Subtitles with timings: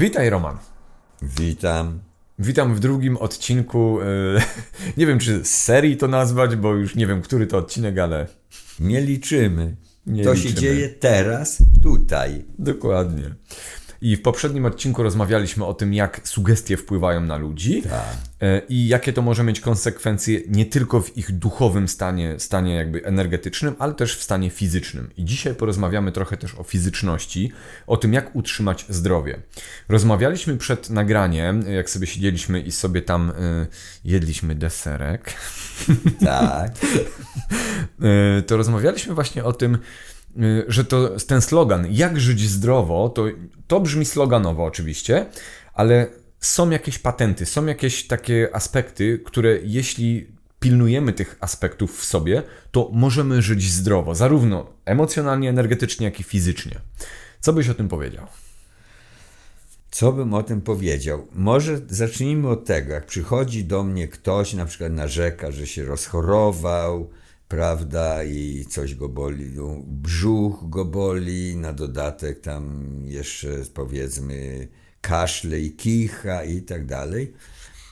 [0.00, 0.58] Witaj, Roman.
[1.22, 2.00] Witam.
[2.38, 3.98] Witam w drugim odcinku.
[4.00, 4.04] e,
[4.96, 8.26] Nie wiem, czy z serii to nazwać, bo już nie wiem, który to odcinek, ale
[8.80, 9.76] Nie liczymy.
[10.06, 10.50] Nie to liczymy.
[10.54, 12.44] się dzieje teraz, tutaj.
[12.58, 13.34] dokładnie.
[14.02, 18.16] I w poprzednim odcinku rozmawialiśmy o tym, jak sugestie wpływają na ludzi Tak.
[18.40, 23.04] e, i jakie to może mieć konsekwencje nie tylko w ich duchowym stanie, stanie jakby
[23.04, 25.10] energetycznym, ale też w stanie fizycznym.
[25.16, 27.52] I dzisiaj porozmawiamy trochę też o fizyczności,
[27.86, 29.42] o tym, jak utrzymać zdrowie.
[29.88, 33.66] Rozmawialiśmy przed nagraniem, jak sobie siedzieliśmy i sobie tam e,
[34.04, 35.34] jedliśmy deserek.
[36.20, 36.72] Tak.
[38.38, 39.78] E, to rozmawialiśmy właśnie o tym,
[40.68, 43.24] że to ten slogan, jak żyć zdrowo, to,
[43.66, 45.26] to brzmi sloganowo oczywiście,
[45.74, 46.06] ale
[46.40, 50.26] są jakieś patenty, są jakieś takie aspekty, które jeśli
[50.60, 56.80] pilnujemy tych aspektów w sobie, to możemy żyć zdrowo, zarówno emocjonalnie, energetycznie, jak i fizycznie.
[57.40, 58.26] Co byś o tym powiedział?
[59.90, 61.26] Co bym o tym powiedział?
[61.32, 67.10] Może zacznijmy od tego, jak przychodzi do mnie ktoś, na przykład narzeka, że się rozchorował,
[67.54, 74.68] prawda, i coś go boli, no, brzuch go boli, na dodatek tam jeszcze powiedzmy
[75.00, 77.32] kaszle i kicha i tak dalej.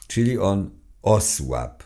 [0.06, 0.70] Czyli on
[1.02, 1.84] osłabł,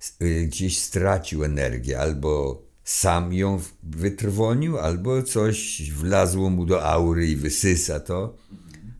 [0.00, 7.26] s- y, gdzieś stracił energię, albo sam ją wytrwonił, albo coś wlazło mu do aury
[7.26, 8.36] i wysysa to,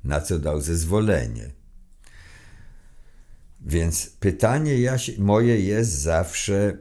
[0.05, 1.51] na co dał zezwolenie.
[3.61, 6.79] Więc pytanie moje jest zawsze,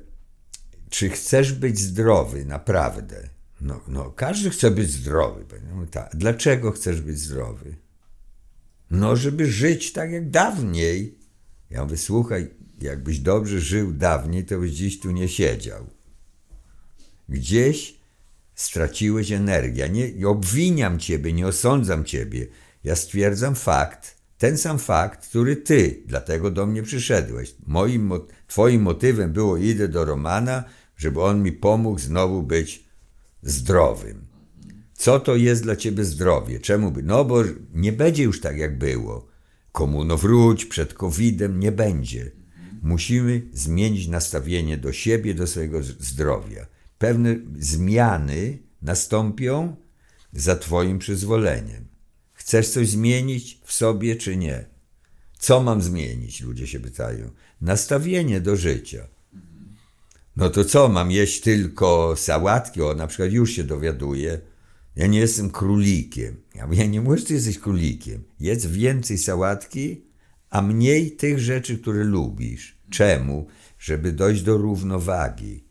[0.89, 3.29] czy chcesz być zdrowy naprawdę?
[3.61, 5.45] No, no każdy chce być zdrowy.
[5.91, 6.11] Tak.
[6.15, 7.75] Dlaczego chcesz być zdrowy?
[8.91, 11.17] No, żeby żyć tak jak dawniej.
[11.69, 12.49] Ja mówię, słuchaj,
[12.81, 15.87] jakbyś dobrze żył dawniej, to byś dziś tu nie siedział.
[17.29, 17.97] Gdzieś
[18.55, 19.89] straciłeś energię.
[19.89, 22.47] Nie nie obwiniam ciebie, nie osądzam ciebie.
[22.83, 27.55] Ja stwierdzam fakt, ten sam fakt, który ty, dlatego do mnie przyszedłeś.
[27.67, 30.63] Moim, mo- twoim motywem było idę do Romana,
[30.97, 32.85] żeby on mi pomógł znowu być
[33.41, 34.27] zdrowym.
[34.93, 36.59] Co to jest dla ciebie zdrowie?
[36.59, 37.03] Czemu by?
[37.03, 37.43] No bo
[37.73, 39.27] nie będzie już tak, jak było.
[39.71, 42.31] Komuno wróć, przed COVID-em nie będzie.
[42.81, 46.67] Musimy zmienić nastawienie do siebie, do swojego zdrowia.
[46.97, 49.75] Pewne zmiany nastąpią
[50.33, 51.87] za Twoim przyzwoleniem.
[52.33, 54.65] Chcesz coś zmienić w sobie, czy nie?
[55.39, 56.41] Co mam zmienić?
[56.41, 57.31] Ludzie się pytają.
[57.61, 59.07] Nastawienie do życia.
[60.37, 62.81] No to co, mam jeść tylko sałatki?
[62.81, 64.39] O, na przykład już się dowiaduję.
[64.95, 66.35] Ja nie jestem królikiem.
[66.55, 68.23] Ja mówię, nie mówię, że ty jesteś królikiem.
[68.39, 70.05] Jedz więcej sałatki,
[70.49, 72.77] a mniej tych rzeczy, które lubisz.
[72.89, 73.47] Czemu?
[73.79, 75.63] Żeby dojść do równowagi.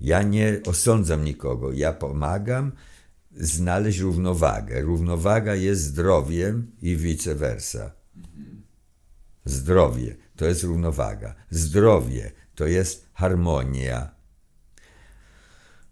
[0.00, 1.72] Ja nie osądzam nikogo.
[1.72, 2.72] Ja pomagam
[3.36, 4.80] znaleźć równowagę.
[4.80, 7.92] Równowaga jest zdrowiem i vice versa.
[9.44, 11.34] Zdrowie to jest równowaga.
[11.50, 14.10] Zdrowie to jest harmonia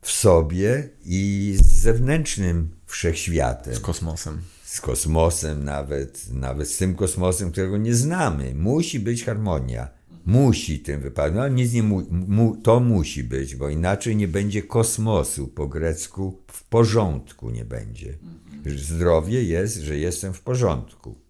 [0.01, 4.41] w sobie i z zewnętrznym wszechświatem, Z kosmosem.
[4.65, 8.55] z kosmosem, nawet, nawet z tym kosmosem, którego nie znamy.
[8.55, 9.89] Musi być harmonia.
[10.25, 11.39] Musi tym wypadku.
[11.39, 15.49] No, nic nie mu, mu, to musi być, bo inaczej nie będzie kosmosu.
[15.49, 18.19] Po grecku w porządku nie będzie.
[18.77, 21.26] Zdrowie jest, że jestem w porządku.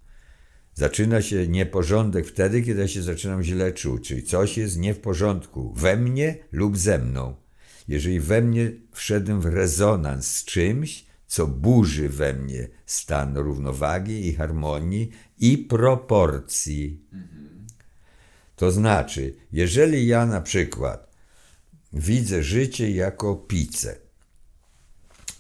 [0.79, 5.01] Zaczyna się nieporządek wtedy, kiedy ja się zaczynam źle czuć, czyli coś jest nie w
[5.01, 7.35] porządku we mnie lub ze mną.
[7.89, 14.35] Jeżeli we mnie wszedłem w rezonans z czymś, co burzy we mnie stan równowagi i
[14.35, 17.03] harmonii i proporcji.
[18.57, 21.11] To znaczy, jeżeli ja na przykład
[21.93, 23.97] widzę życie jako pizzę,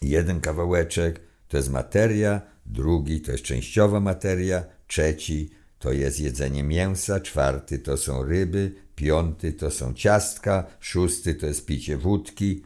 [0.02, 7.20] jeden kawałeczek to jest materia, drugi to jest częściowa materia, trzeci to jest jedzenie mięsa,
[7.20, 12.62] czwarty to są ryby, piąty to są ciastka, szósty to jest picie wódki.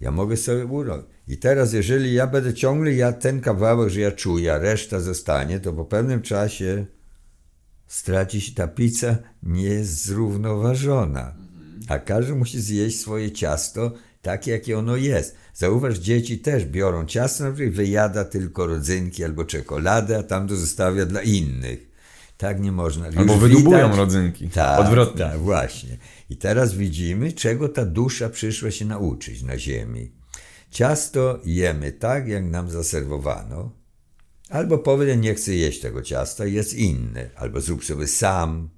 [0.00, 1.06] Ja mogę sobie urobić.
[1.28, 5.60] I teraz, jeżeli ja będę ciągle ja ten kawałek, że ja czuję, a reszta zostanie,
[5.60, 6.86] to po pewnym czasie
[7.86, 11.34] straci się ta pizza, nie jest zrównoważona.
[11.88, 13.92] A każdy musi zjeść swoje ciasto
[14.22, 15.36] takie, jakie ono jest.
[15.54, 20.56] Zauważ, dzieci też biorą ciasto, na przykład wyjada tylko rodzynki albo czekoladę, a tam to
[20.56, 21.88] zostawia dla innych.
[22.36, 23.06] Tak nie można.
[23.06, 24.48] Albo Już wydubują widać- rodzynki.
[24.48, 25.18] tak, Odwrotnie.
[25.24, 25.96] Tak, właśnie.
[26.30, 30.12] I teraz widzimy, czego ta dusza przyszła się nauczyć na ziemi.
[30.70, 33.72] Ciasto jemy tak, jak nam zaserwowano,
[34.48, 38.68] albo powiedz, nie chcę jeść tego ciasta, jest inne, albo zrób sobie sam,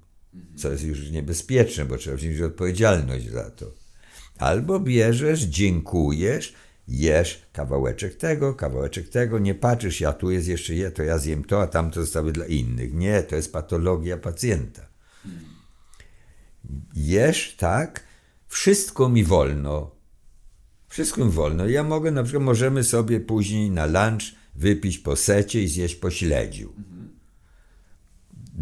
[0.57, 3.65] co jest już niebezpieczne, bo trzeba wziąć odpowiedzialność za to.
[4.41, 6.53] Albo bierzesz, dziękujesz
[6.87, 11.43] Jesz kawałeczek tego, kawałeczek tego, nie patrzysz, ja tu jest jeszcze je, to ja zjem
[11.43, 12.93] to, a tamto zostawię dla innych.
[12.93, 14.81] Nie, to jest patologia pacjenta.
[16.95, 18.03] Jesz tak,
[18.47, 19.91] wszystko mi wolno.
[20.87, 21.67] Wszystko mi wolno.
[21.67, 24.23] Ja mogę, na przykład, możemy sobie później na lunch
[24.55, 26.73] wypić po secie i zjeść po śledziu.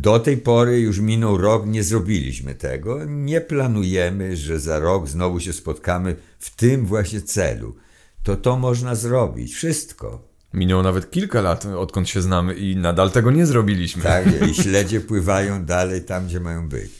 [0.01, 3.05] Do tej pory już minął rok, nie zrobiliśmy tego.
[3.05, 7.75] Nie planujemy, że za rok znowu się spotkamy w tym właśnie celu.
[8.23, 10.27] To to można zrobić, wszystko.
[10.53, 14.03] Minęło nawet kilka lat, odkąd się znamy i nadal tego nie zrobiliśmy.
[14.03, 16.91] Tak, i śledzie pływają dalej tam, gdzie mają być.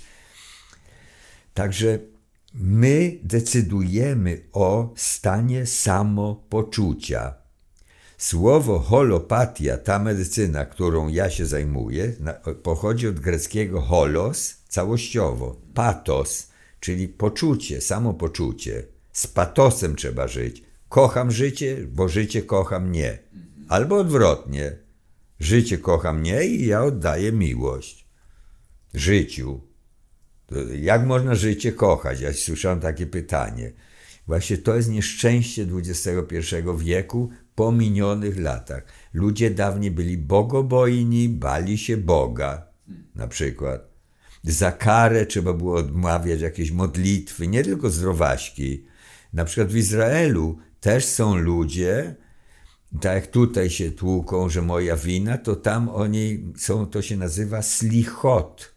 [1.54, 2.00] Także
[2.54, 7.38] my decydujemy o stanie samopoczucia.
[8.19, 12.13] Słowo holopatia, ta medycyna, którą ja się zajmuję,
[12.63, 16.50] pochodzi od greckiego holos, całościowo, patos,
[16.80, 18.83] czyli poczucie, samopoczucie.
[19.12, 20.63] Z patosem trzeba żyć.
[20.89, 23.19] Kocham życie, bo życie kocha mnie.
[23.69, 24.77] Albo odwrotnie.
[25.39, 28.07] Życie kocha mnie i ja oddaję miłość.
[28.94, 29.62] Życiu.
[30.75, 32.22] Jak można życie kochać?
[32.22, 33.72] Ja słyszałem takie pytanie.
[34.27, 38.83] Właśnie to jest nieszczęście XXI wieku po minionych latach.
[39.13, 42.67] Ludzie dawniej byli bogobojni, bali się Boga,
[43.15, 43.89] na przykład.
[44.44, 48.85] Za karę trzeba było odmawiać jakieś modlitwy, nie tylko zdrowaśki.
[49.33, 52.15] Na przykład w Izraelu też są ludzie,
[53.01, 57.62] tak jak tutaj się tłuką, że moja wina, to tam oni są, to się nazywa
[57.62, 58.75] slichot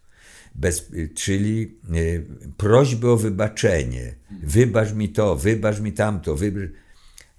[0.55, 2.25] bez, czyli y,
[2.57, 4.15] prośby o wybaczenie.
[4.43, 6.82] Wybacz mi to, wybacz mi tamto, wybacz.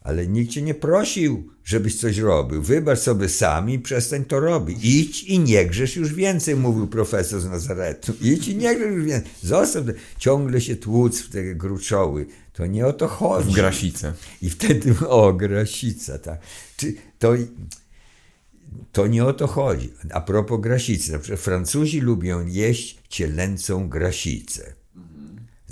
[0.04, 2.62] Ale nikt cię nie prosił, żebyś coś robił.
[2.62, 4.78] Wybacz sobie sami i przestań to robić.
[4.82, 8.12] Idź i nie grzesz już więcej, mówił profesor z Nazaretu.
[8.20, 9.30] Idź i nie grzesz już więcej.
[9.42, 9.84] Zostaw,
[10.18, 12.26] ciągle się tłuc w te gruczoły.
[12.52, 13.50] To nie o to chodzi.
[13.50, 14.12] W grasice.
[14.42, 16.40] I wtedy, o, grasica, tak.
[16.76, 17.34] Czy to
[18.92, 19.92] to nie o to chodzi.
[20.10, 24.72] A propos grasicy, na przykład Francuzi lubią jeść cielęcą grasicę.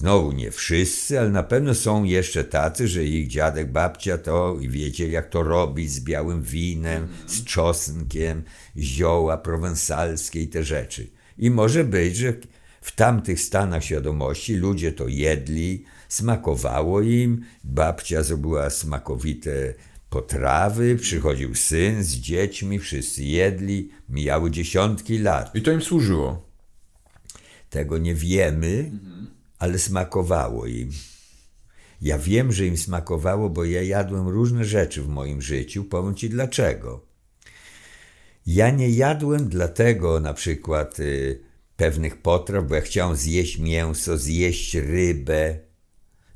[0.03, 4.69] Znowu nie wszyscy, ale na pewno są jeszcze tacy, że ich dziadek, babcia to i
[4.69, 8.43] wiecie jak to robić z białym winem, z czosnkiem,
[8.77, 11.11] zioła prowensalskie i te rzeczy.
[11.39, 12.35] I może być, że
[12.81, 19.75] w tamtych stanach świadomości ludzie to jedli, smakowało im, babcia zrobiła smakowite
[20.11, 25.55] potrawy, przychodził syn z dziećmi, wszyscy jedli, mijały dziesiątki lat.
[25.55, 26.49] I to im służyło.
[27.71, 28.91] Tego nie wiemy,
[29.63, 30.91] ale smakowało im.
[32.01, 35.85] Ja wiem, że im smakowało, bo ja jadłem różne rzeczy w moim życiu.
[35.85, 37.07] Powiem ci dlaczego.
[38.47, 41.41] Ja nie jadłem dlatego na przykład y,
[41.77, 45.59] pewnych potraw, bo ja chciałem zjeść mięso, zjeść rybę,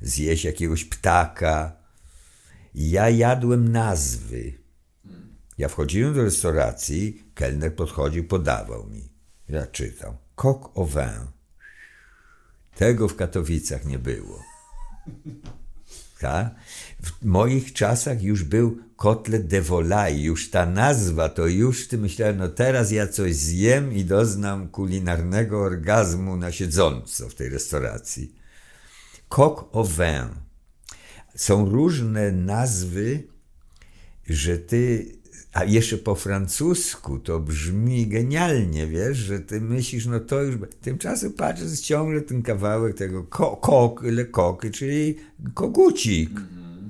[0.01, 1.75] zjeść jakiegoś ptaka,
[2.75, 4.53] ja jadłem nazwy.
[5.57, 9.09] Ja wchodziłem do restauracji, kelner podchodził, podawał mi.
[9.49, 10.17] Ja czytam.
[10.35, 11.36] Coq au vin.
[12.77, 14.43] Tego w Katowicach nie było.
[16.19, 16.55] Ta?
[17.03, 22.37] W moich czasach już był kotlet de volaille, już ta nazwa, to już ty myślałem,
[22.37, 28.35] no teraz ja coś zjem i doznam kulinarnego orgazmu na siedząco w tej restauracji.
[29.29, 30.29] Coq au vin
[31.35, 33.23] są różne nazwy,
[34.29, 35.05] że ty,
[35.53, 41.33] a jeszcze po francusku to brzmi genialnie, wiesz, że ty myślisz, no to już, tymczasem
[41.33, 44.25] patrzysz ciągle ten kawałek tego ko, kok, le
[44.71, 45.15] czyli
[45.53, 46.29] kogucik.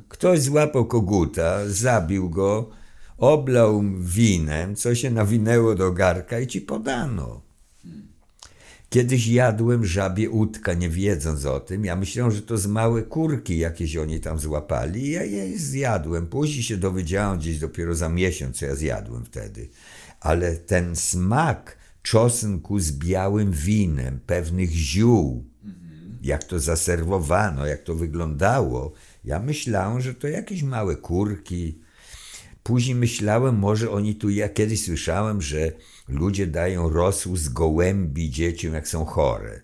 [0.09, 2.69] Ktoś złapał koguta, zabił go,
[3.17, 7.46] oblał winem, co się nawinęło do garka i ci podano.
[8.89, 11.85] Kiedyś jadłem żabie udka, nie wiedząc o tym.
[11.85, 16.27] Ja myślałem, że to z małe kurki jakieś oni tam złapali ja je zjadłem.
[16.27, 19.69] Później się dowiedziałem gdzieś dopiero za miesiąc, co ja zjadłem wtedy.
[20.19, 25.45] Ale ten smak czosnku z białym winem, pewnych ziół,
[26.21, 31.79] jak to zaserwowano, jak to wyglądało, ja myślałem, że to jakieś małe kurki.
[32.63, 35.71] Później myślałem, może oni tu, ja kiedyś słyszałem, że
[36.07, 39.61] ludzie dają rosół z gołębi dzieciom, jak są chore.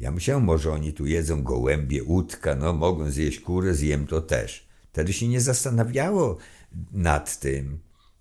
[0.00, 4.68] Ja myślałem, może oni tu jedzą gołębie, łódka, no mogą zjeść kurę, zjem to też.
[4.92, 6.38] Wtedy się nie zastanawiało
[6.92, 7.78] nad tym.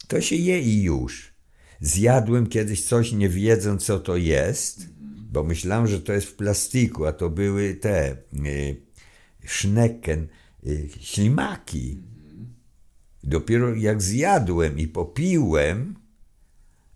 [0.08, 1.34] To się je i już.
[1.82, 4.88] Zjadłem kiedyś coś, nie wiedząc, co to jest,
[5.32, 8.12] bo myślałem, że to jest w plastiku, a to były te
[8.46, 8.76] y,
[9.46, 10.28] sznecken,
[10.68, 11.98] y, ślimaki.
[13.24, 15.96] Dopiero jak zjadłem i popiłem,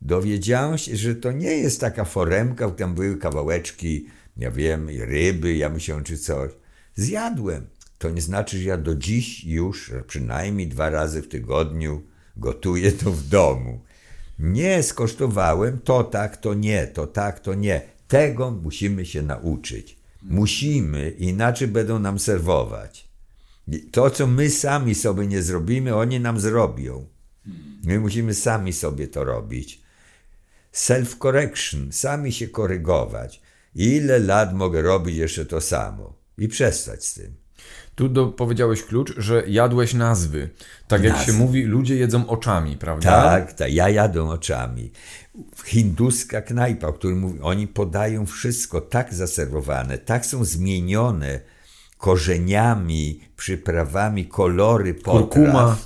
[0.02, 5.70] dowiedziałem się, że to nie jest taka foremka, tam były kawałeczki, ja wiem, ryby, ja
[5.70, 6.52] myślałem, czy coś.
[6.96, 7.68] Zjadłem.
[7.98, 12.02] to nie znaczy, że ja do dziś już przynajmniej dwa razy w tygodniu
[12.38, 13.82] gotuję to w domu.
[14.40, 17.82] Nie skosztowałem, to tak, to nie, to tak, to nie.
[18.08, 19.98] Tego musimy się nauczyć.
[20.24, 23.08] Musimy, inaczej będą nam serwować.
[23.92, 27.06] To, co my sami sobie nie zrobimy, oni nam zrobią.
[27.84, 29.82] My musimy sami sobie to robić.
[30.78, 33.42] Self-correction, sami się korygować.
[33.76, 37.36] Ile lat mogę robić jeszcze to samo i przestać z tym.
[37.96, 40.50] Tu do, powiedziałeś klucz, że jadłeś nazwy.
[40.88, 41.32] Tak jak Nazwy.
[41.32, 43.12] się mówi, ludzie jedzą oczami, prawda?
[43.12, 44.92] Tak, tak, ja jadę oczami.
[45.66, 51.40] Hinduska knajpa, o której mówi, oni podają wszystko tak zaserwowane, tak są zmienione
[51.98, 55.30] korzeniami, przyprawami, kolory potraw.
[55.30, 55.78] Kurkuma.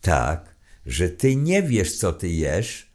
[0.00, 0.54] Tak,
[0.86, 2.89] że ty nie wiesz, co ty jesz.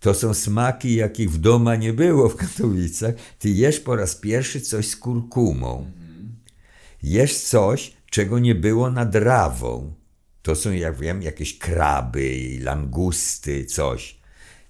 [0.00, 3.14] To są smaki, jakich w domu nie było w Katowicach.
[3.38, 5.90] Ty jesz po raz pierwszy coś z kurkumą.
[7.02, 9.94] Jesz coś, czego nie było nad rawą.
[10.42, 14.20] To są, jak wiem, jakieś kraby, langusty, coś.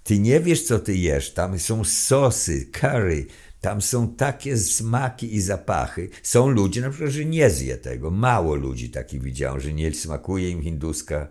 [0.05, 1.33] Ty nie wiesz, co ty jesz.
[1.33, 3.27] Tam są sosy, curry.
[3.61, 6.09] Tam są takie smaki i zapachy.
[6.23, 8.11] Są ludzie, na przykład, że nie zje tego.
[8.11, 11.29] Mało ludzi takich widziałem, że nie smakuje im hinduska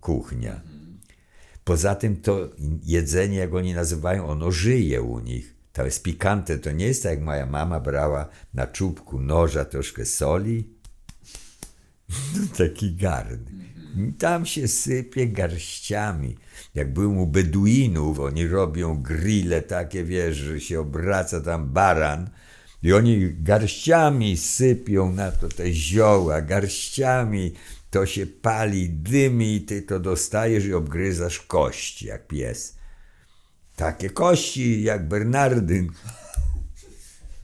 [0.00, 0.60] kuchnia.
[1.70, 2.48] Poza tym to
[2.82, 5.54] jedzenie, jak oni nazywają, ono żyje u nich.
[5.72, 6.58] To jest pikante.
[6.58, 10.68] To nie jest tak, jak moja mama brała na czubku noża troszkę soli.
[12.58, 13.38] Taki garn.
[14.18, 16.36] Tam się sypie garściami.
[16.74, 22.30] Jak byłem u Beduinów, oni robią grille takie, wiesz, że się obraca tam baran
[22.82, 27.52] i oni garściami sypią na to te zioła, garściami
[27.90, 32.76] to się pali, dymi i ty to dostajesz i obgryzasz kości jak pies.
[33.76, 35.90] Takie kości jak Bernardyn.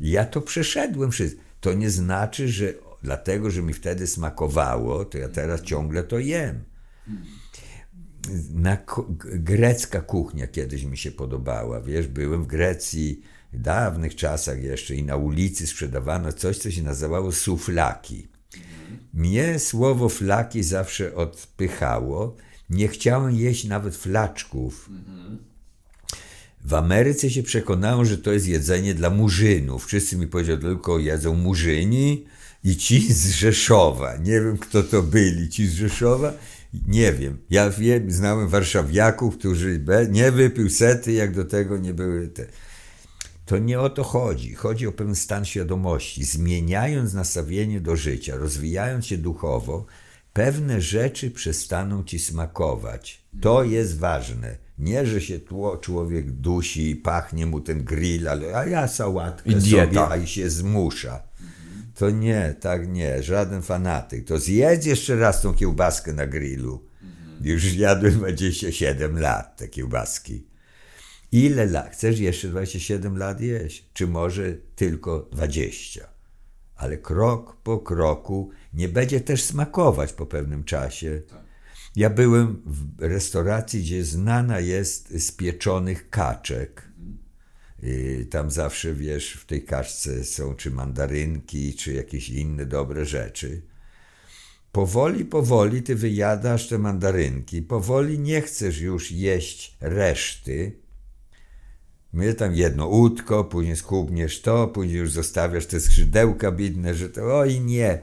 [0.01, 1.43] Ja to przeszedłem wszystko.
[1.61, 6.65] To nie znaczy, że dlatego, że mi wtedy smakowało, to ja teraz ciągle to jem.
[8.55, 8.79] Na
[9.21, 11.81] grecka kuchnia kiedyś mi się podobała.
[11.81, 13.23] Wiesz, byłem w Grecji
[13.53, 18.29] w dawnych czasach jeszcze i na ulicy sprzedawano coś, co się nazywało suflaki.
[19.17, 22.37] Mnie słowo flaki zawsze odpychało.
[22.71, 24.91] Nie chciałem jeść nawet flaczków.
[26.65, 29.87] W Ameryce się przekonałem, że to jest jedzenie dla murzynów.
[29.87, 32.25] Wszyscy mi powiedzieli, tylko jedzą murzyni
[32.65, 34.17] i ci z Rzeszowa.
[34.17, 36.33] Nie wiem, kto to byli, ci z Rzeszowa.
[36.89, 37.39] Nie wiem.
[37.51, 42.47] Ja wiem, znałem warszawiaków, którzy nie wypił sety, jak do tego nie były te.
[43.47, 44.55] To nie o to chodzi.
[44.55, 46.25] Chodzi o pewien stan świadomości.
[46.25, 49.87] Zmieniając nastawienie do życia, rozwijając się duchowo,
[50.33, 53.23] pewne rzeczy przestaną ci smakować.
[53.41, 54.57] To jest ważne.
[54.79, 59.51] Nie, że się tło, człowiek dusi i pachnie mu ten grill, ale a ja sałatkę
[59.51, 59.85] I dieta.
[59.87, 61.23] sobie, a i się zmusza.
[61.95, 64.25] To nie, tak nie, żaden fanatyk.
[64.27, 66.85] To zjedz jeszcze raz tą kiełbaskę na grillu.
[67.41, 70.47] Już jadłem 27 lat te kiełbaski.
[71.37, 71.93] Ile lat?
[71.93, 73.91] Chcesz jeszcze 27 lat jeść?
[73.93, 76.09] Czy może tylko 20?
[76.77, 81.23] Ale krok po kroku nie będzie też smakować po pewnym czasie.
[81.97, 86.89] Ja byłem w restauracji, gdzie znana jest z pieczonych kaczek.
[87.83, 93.63] I tam zawsze, wiesz, w tej kaczce są czy mandarynki, czy jakieś inne dobre rzeczy.
[94.73, 100.86] Powoli, powoli ty wyjadasz te mandarynki, powoli nie chcesz już jeść reszty.
[102.13, 107.39] My tam jedno łódko, później skubniesz to, później już zostawiasz te skrzydełka bidne, że to
[107.39, 107.99] oj nie.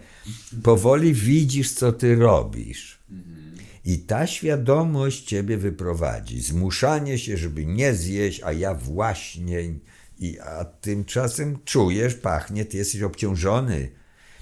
[0.63, 3.03] Powoli widzisz, co ty robisz.
[3.85, 6.41] I ta świadomość ciebie wyprowadzi.
[6.41, 9.61] Zmuszanie się, żeby nie zjeść, a ja właśnie.
[10.19, 13.89] I, a tymczasem czujesz, pachnie, ty jesteś obciążony.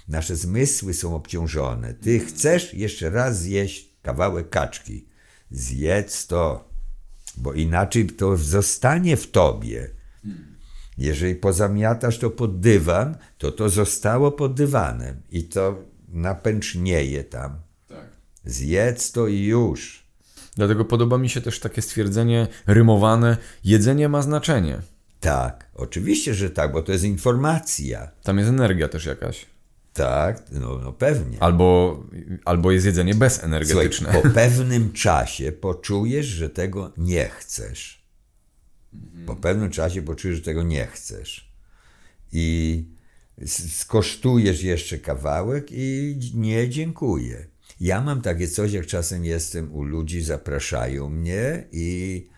[0.08, 1.94] Nasze zmysły są obciążone.
[1.94, 5.06] Ty chcesz jeszcze raz zjeść kawałek kaczki.
[5.50, 6.71] Zjedz to,
[7.36, 9.90] bo inaczej to zostanie w tobie.
[10.98, 17.60] Jeżeli pozamiatasz to pod dywan, to to zostało pod dywanem i to napęcznieje tam.
[17.88, 18.06] Tak.
[18.44, 20.06] Zjedz to i już.
[20.56, 24.78] Dlatego podoba mi się też takie stwierdzenie rymowane: jedzenie ma znaczenie.
[25.20, 28.10] Tak, oczywiście, że tak, bo to jest informacja.
[28.22, 29.46] Tam jest energia też jakaś.
[29.92, 31.42] Tak, no, no pewnie.
[31.42, 32.00] Albo,
[32.44, 34.12] albo jest jedzenie Słuchaj, bezenergetyczne.
[34.12, 38.02] po pewnym czasie poczujesz, że tego nie chcesz.
[39.26, 41.52] Po pewnym czasie poczujesz, że tego nie chcesz.
[42.32, 42.84] I
[43.68, 47.46] skosztujesz jeszcze kawałek i nie dziękuję.
[47.80, 52.28] Ja mam takie coś, jak czasem jestem u ludzi, zapraszają mnie i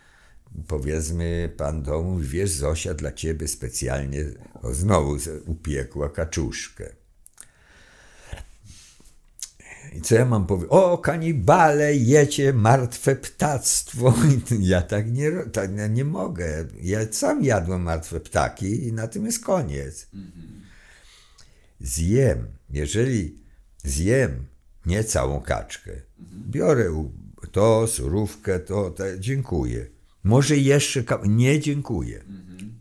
[0.68, 4.24] powiedzmy, pan domu, wiesz, Zosia dla ciebie specjalnie
[4.62, 7.03] o, znowu upiekła kaczuszkę.
[9.94, 10.70] I co ja mam powiedzieć?
[10.72, 14.14] O, kanibale, jecie martwe ptactwo.
[14.60, 16.64] Ja tak nie, tak ja nie mogę.
[16.82, 20.08] Ja sam jadłem martwe ptaki i na tym jest koniec.
[21.80, 23.38] Zjem, jeżeli
[23.84, 24.44] zjem
[24.86, 25.92] nie całą kaczkę,
[26.50, 27.08] biorę
[27.52, 29.86] to, surówkę, to, to dziękuję.
[30.24, 32.24] Może jeszcze, nie dziękuję.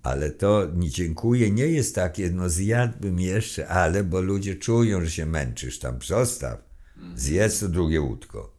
[0.03, 5.12] Ale to nie dziękuję nie jest takie, no zjadłbym jeszcze, ale bo ludzie czują, że
[5.12, 6.73] się męczysz tam, zostaw.
[7.15, 8.53] Zjedz to drugie łódko.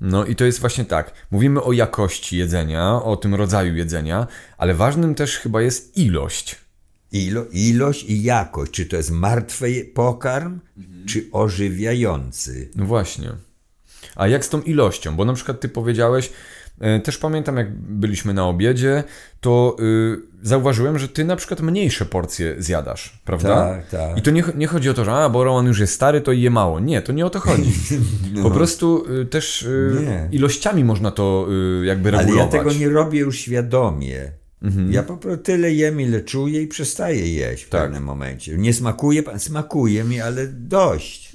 [0.00, 1.12] No i to jest właśnie tak.
[1.30, 4.26] Mówimy o jakości jedzenia, o tym rodzaju jedzenia,
[4.58, 6.56] ale ważnym też chyba jest ilość.
[7.12, 8.72] Ilo, ilość i jakość.
[8.72, 10.60] Czy to jest martwy pokarm,
[11.06, 12.70] czy ożywiający?
[12.76, 13.32] No właśnie.
[14.16, 15.16] A jak z tą ilością?
[15.16, 16.30] Bo na przykład ty powiedziałeś,
[17.04, 19.04] też pamiętam jak byliśmy na obiedzie,
[19.40, 23.54] to y, zauważyłem, że ty na przykład mniejsze porcje zjadasz, prawda?
[23.68, 24.18] Tak, tak.
[24.18, 26.32] I to nie, nie chodzi o to, że a, bo Roman już jest stary, to
[26.32, 26.80] je mało.
[26.80, 27.72] Nie, to nie o to chodzi.
[28.42, 30.10] Po prostu y, też y, No.
[30.32, 31.46] Ilościami można to
[31.82, 32.52] y, jakby Ale regulować.
[32.54, 34.32] ja tego nie robię już świadomie.
[34.62, 34.92] Mhm.
[34.92, 37.82] Ja po prostu tyle jem, ile czuję i przestaję jeść w Tak.
[37.82, 38.58] pewnym momencie.
[38.58, 41.32] Nie smakuje, pan smakuje mi, ale dość.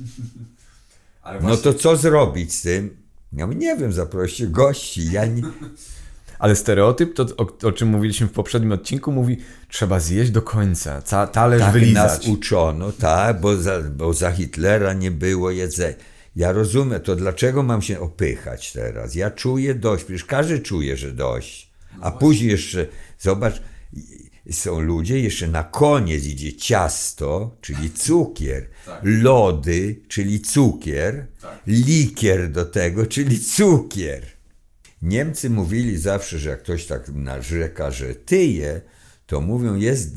[1.23, 2.97] Ale No to co zrobić z tym?
[3.35, 5.11] Ja mówię, nie wiem, zaproście gości.
[5.11, 5.41] Ja nie...
[6.39, 9.37] Ale stereotyp, to o, o czym mówiliśmy w poprzednim odcinku, mówi,
[9.69, 11.95] trzeba zjeść do końca, ca, talerz Tak wylizać.
[11.95, 15.95] nas uczono, tak, bo za, bo za Hitlera nie było jedzenia.
[16.35, 19.15] Ja rozumiem, to dlaczego mam się opychać teraz?
[19.15, 21.71] Ja czuję dość, przecież każdy czuje, że dość.
[22.01, 22.87] A później jeszcze,
[23.19, 23.61] zobacz,
[24.51, 28.67] są ludzie, jeszcze na koniec idzie ciasto, czyli cukier,
[29.03, 31.27] lody, czyli cukier,
[31.67, 34.25] likier do tego, czyli cukier.
[35.01, 38.81] Niemcy mówili zawsze, że jak ktoś tak narzeka, że tyje,
[39.27, 40.15] to mówią, jest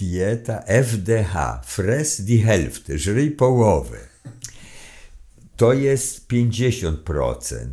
[0.00, 3.98] dieta FDH, fress die Hälfte, żryj połowę.
[5.56, 7.68] To jest 50%.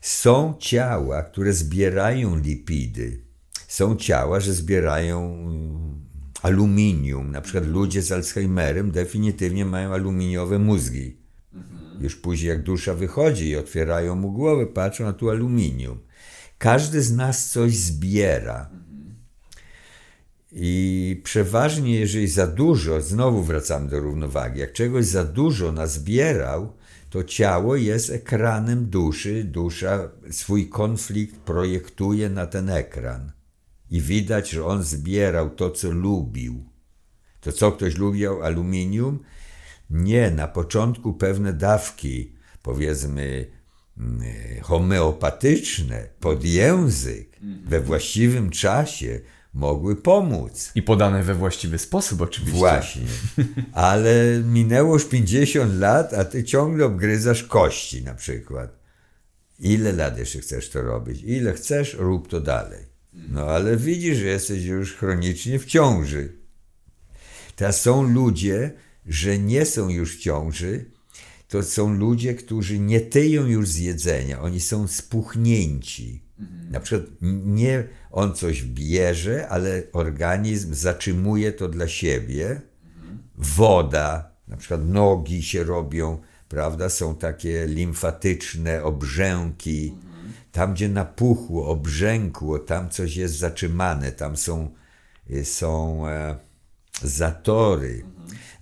[0.00, 3.29] Są ciała, które zbierają lipidy.
[3.70, 6.06] Są ciała, że zbierają mm,
[6.42, 7.30] aluminium.
[7.30, 11.16] Na przykład ludzie z Alzheimerem definitywnie mają aluminiowe mózgi.
[12.00, 15.98] Już później jak dusza wychodzi i otwierają mu głowę, patrzą, a tu aluminium.
[16.58, 18.70] Każdy z nas coś zbiera.
[20.52, 26.72] I przeważnie, jeżeli za dużo, znowu wracamy do równowagi, jak czegoś za dużo nazbierał,
[27.10, 33.32] to ciało jest ekranem duszy, dusza swój konflikt projektuje na ten ekran.
[33.90, 36.64] I widać, że on zbierał to, co lubił.
[37.40, 39.18] To co ktoś lubił aluminium?
[39.90, 43.46] Nie, na początku pewne dawki, powiedzmy
[43.98, 44.22] mm,
[44.62, 49.20] homeopatyczne, pod język, we właściwym czasie
[49.54, 50.72] mogły pomóc.
[50.74, 52.58] I podane we właściwy sposób oczywiście.
[52.58, 53.02] Właśnie.
[53.72, 58.78] Ale minęło już 50 lat, a ty ciągle obgryzasz kości na przykład.
[59.58, 61.22] Ile lat jeszcze chcesz to robić?
[61.22, 62.89] Ile chcesz, rób to dalej.
[63.12, 66.32] No ale widzisz, że jesteś już chronicznie w ciąży.
[67.56, 68.72] Teraz są ludzie,
[69.06, 70.84] że nie są już w ciąży,
[71.48, 76.22] to są ludzie, którzy nie tyją już z jedzenia, oni są spuchnięci.
[76.70, 77.10] Na przykład
[77.46, 82.60] nie on coś bierze, ale organizm zatrzymuje to dla siebie.
[83.36, 86.18] Woda, na przykład nogi się robią,
[86.48, 86.88] prawda?
[86.88, 89.94] Są takie limfatyczne obrzęki.
[90.52, 94.70] Tam, gdzie napuchło, obrzękło, tam coś jest zatrzymane, tam są,
[95.44, 96.38] są e,
[97.02, 98.04] zatory.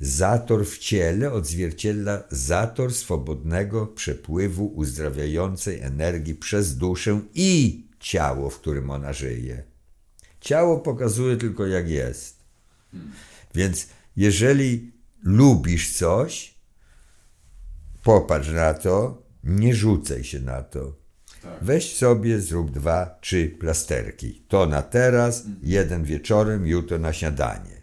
[0.01, 8.91] Zator w ciele odzwierciedla zator swobodnego przepływu uzdrawiającej energii przez duszę i ciało, w którym
[8.91, 9.63] ona żyje.
[10.41, 12.39] Ciało pokazuje tylko jak jest.
[13.55, 16.55] Więc jeżeli lubisz coś,
[18.03, 21.08] popatrz na to, nie rzucaj się na to.
[21.63, 24.43] Weź sobie, zrób dwa, trzy plasterki.
[24.49, 27.83] To na teraz, jeden wieczorem, jutro na śniadanie.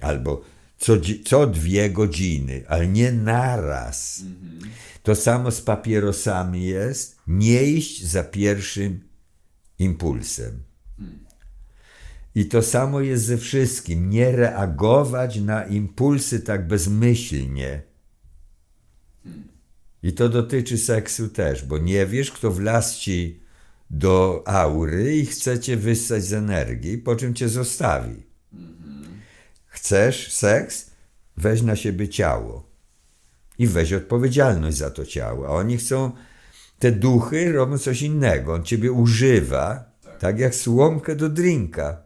[0.00, 0.42] Albo
[0.78, 0.92] co,
[1.24, 4.22] co dwie godziny, ale nie naraz.
[5.02, 7.16] To samo z papierosami jest.
[7.26, 9.00] Nie iść za pierwszym
[9.78, 10.62] impulsem.
[12.34, 14.10] I to samo jest ze wszystkim.
[14.10, 17.82] Nie reagować na impulsy tak bezmyślnie.
[20.02, 23.40] I to dotyczy seksu też, bo nie wiesz, kto wlazł ci
[23.90, 28.22] do aury i chce cię wyssać z energii, po czym cię zostawi.
[29.66, 30.90] Chcesz seks?
[31.36, 32.70] Weź na siebie ciało.
[33.58, 35.48] I weź odpowiedzialność za to ciało.
[35.48, 36.12] A oni chcą,
[36.78, 38.54] te duchy robią coś innego.
[38.54, 42.02] On ciebie używa, tak, jak słomkę do drinka.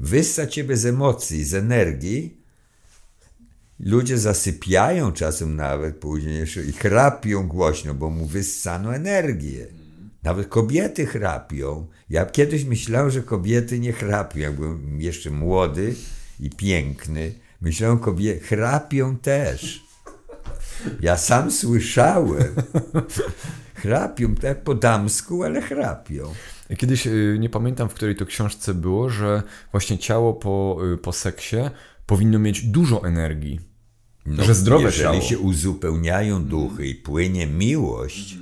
[0.00, 2.40] Wyssa ciebie z emocji, z energii
[3.80, 9.66] Ludzie zasypiają czasem nawet później jeszcze i chrapią głośno, bo mu wyssano energię.
[10.22, 11.86] Nawet kobiety chrapią.
[12.10, 14.40] Ja kiedyś myślałem, że kobiety nie chrapią.
[14.40, 15.94] Jak byłem jeszcze młody
[16.40, 19.86] i piękny, myślałem, kobiety chrapią też.
[21.00, 22.54] Ja sam słyszałem.
[23.74, 26.32] Chrapią, tak po damsku, ale chrapią.
[26.78, 31.12] Kiedyś, y, nie pamiętam w której to książce było, że właśnie ciało po, y, po
[31.12, 31.56] seksie
[32.06, 33.60] powinno mieć dużo energii.
[34.26, 35.20] No, że zdrowe jeżeli ciało.
[35.20, 38.38] się uzupełniają duchy i płynie miłość,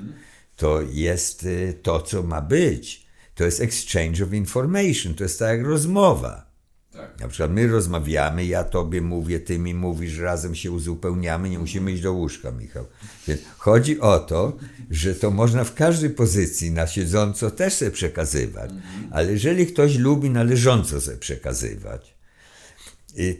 [0.57, 3.05] to jest y, to, co ma być.
[3.35, 6.55] To jest exchange of information, to jest tak jak rozmowa.
[6.92, 7.20] Tak.
[7.20, 11.92] Na przykład my rozmawiamy, ja tobie mówię, ty mi mówisz, razem się uzupełniamy, nie musimy
[11.92, 12.87] iść do łóżka, Michał.
[13.29, 14.57] Więc chodzi o to,
[14.90, 18.70] że to można w każdej pozycji na siedząco też sobie przekazywać,
[19.11, 22.13] ale jeżeli ktoś lubi na leżąco sobie przekazywać,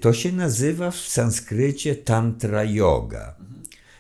[0.01, 3.37] to się nazywa w sanskrycie tantra yoga.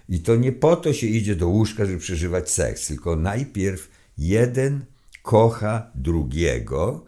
[0.08, 4.84] I to nie po to się idzie do łóżka, żeby przeżywać seks, tylko najpierw jeden
[5.22, 7.04] kocha drugiego,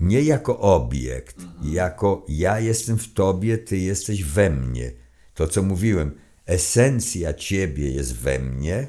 [0.00, 4.92] nie jako obiekt, jako ja jestem w tobie, ty jesteś we mnie.
[5.34, 8.88] To, co mówiłem, esencja ciebie jest we mnie,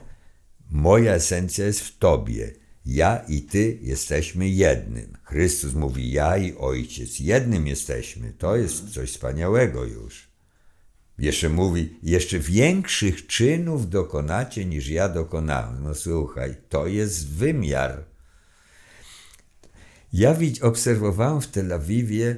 [0.69, 2.51] moja esencja jest w tobie.
[2.85, 5.17] Ja i ty jesteśmy jednym.
[5.23, 8.33] Chrystus mówi, ja i ojciec, jednym jesteśmy.
[8.37, 10.35] To jest coś wspaniałego już.
[11.17, 15.83] Jeszcze mówi, jeszcze większych czynów dokonacie niż ja dokonałem.
[15.83, 18.03] No słuchaj, to jest wymiar.
[20.13, 22.37] Ja obserwowałem w Tel Awiwie,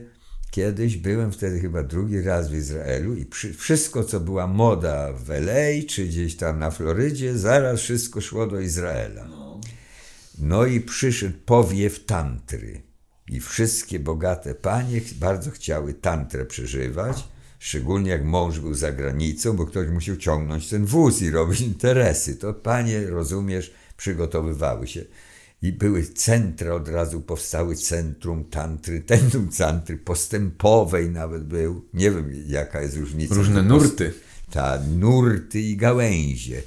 [0.51, 5.29] kiedyś byłem wtedy chyba drugi raz w Izraelu i przy, wszystko, co była moda w
[5.29, 9.46] LA czy gdzieś tam na Florydzie, zaraz wszystko szło do Izraela.
[10.39, 12.81] No i przyszedł powiew tantry.
[13.29, 17.27] I wszystkie bogate panie bardzo chciały tantrę przeżywać,
[17.59, 22.35] szczególnie jak mąż był za granicą, bo ktoś musiał ciągnąć ten wóz i robić interesy.
[22.35, 25.05] To panie, rozumiesz, przygotowywały się.
[25.61, 31.85] I były centra, od razu powstały centrum tantry, centrum tantry postępowej nawet był.
[31.93, 33.35] Nie wiem, jaka jest różnica.
[33.35, 34.13] Różne nurty.
[34.51, 36.61] Ta, nurty i gałęzie.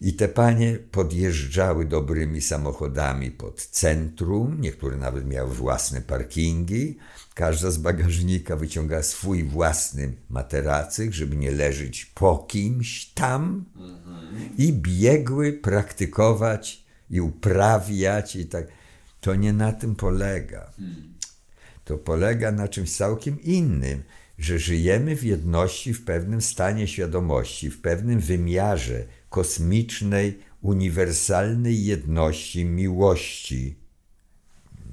[0.00, 6.98] I te panie podjeżdżały dobrymi samochodami pod centrum, niektóre nawet miały własne parkingi.
[7.34, 13.64] Każda z bagażnika wyciągała swój własny materacyk, żeby nie leżeć po kimś tam.
[14.58, 18.66] I biegły praktykować i uprawiać i tak.
[19.20, 20.72] To nie na tym polega.
[21.84, 24.02] To polega na czymś całkiem innym,
[24.38, 29.04] że żyjemy w jedności, w pewnym stanie świadomości, w pewnym wymiarze
[29.34, 33.76] kosmicznej, uniwersalnej jedności miłości.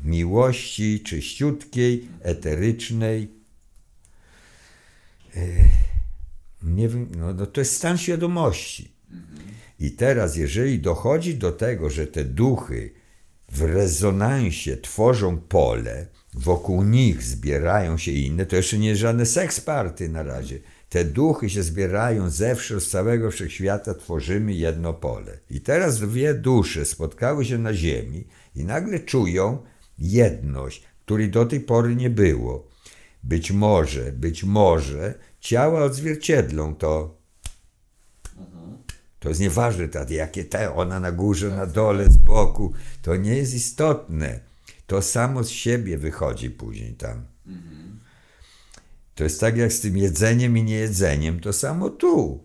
[0.03, 3.31] Miłości czyściutkiej, eterycznej.
[6.63, 8.91] Nie wiem, no, no to jest stan świadomości.
[9.79, 12.93] I teraz, jeżeli dochodzi do tego, że te duchy
[13.51, 20.09] w rezonansie tworzą pole, wokół nich zbierają się inne, to jeszcze nie żadne seks party
[20.09, 20.59] na razie.
[20.91, 25.39] Te duchy się zbierają zewsząd, z całego wszechświata tworzymy jedno pole.
[25.49, 29.63] I teraz dwie dusze spotkały się na ziemi i nagle czują
[29.99, 32.67] jedność, której do tej pory nie było.
[33.23, 37.21] Być może, być może ciała odzwierciedlą to
[39.19, 43.35] to jest nieważne, tak, jakie te, ona na górze, na dole, z boku, to nie
[43.35, 44.39] jest istotne.
[44.87, 47.30] To samo z siebie wychodzi później tam.
[49.15, 52.43] To jest tak jak z tym jedzeniem i niejedzeniem, to samo tu.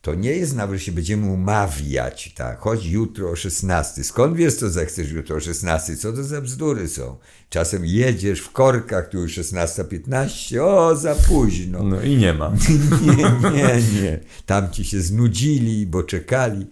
[0.00, 4.04] To nie jest nawet, że się będziemy umawiać, tak, chodź jutro o 16.
[4.04, 5.96] Skąd wiesz, co zechcesz jutro o 16?
[5.96, 7.16] Co to za bzdury są?
[7.50, 11.82] Czasem jedziesz w korkach, tu już 16.15, o, za późno.
[11.82, 12.52] No i nie ma.
[13.16, 14.20] Nie, nie, nie.
[14.46, 16.66] Tam ci się znudzili, bo czekali.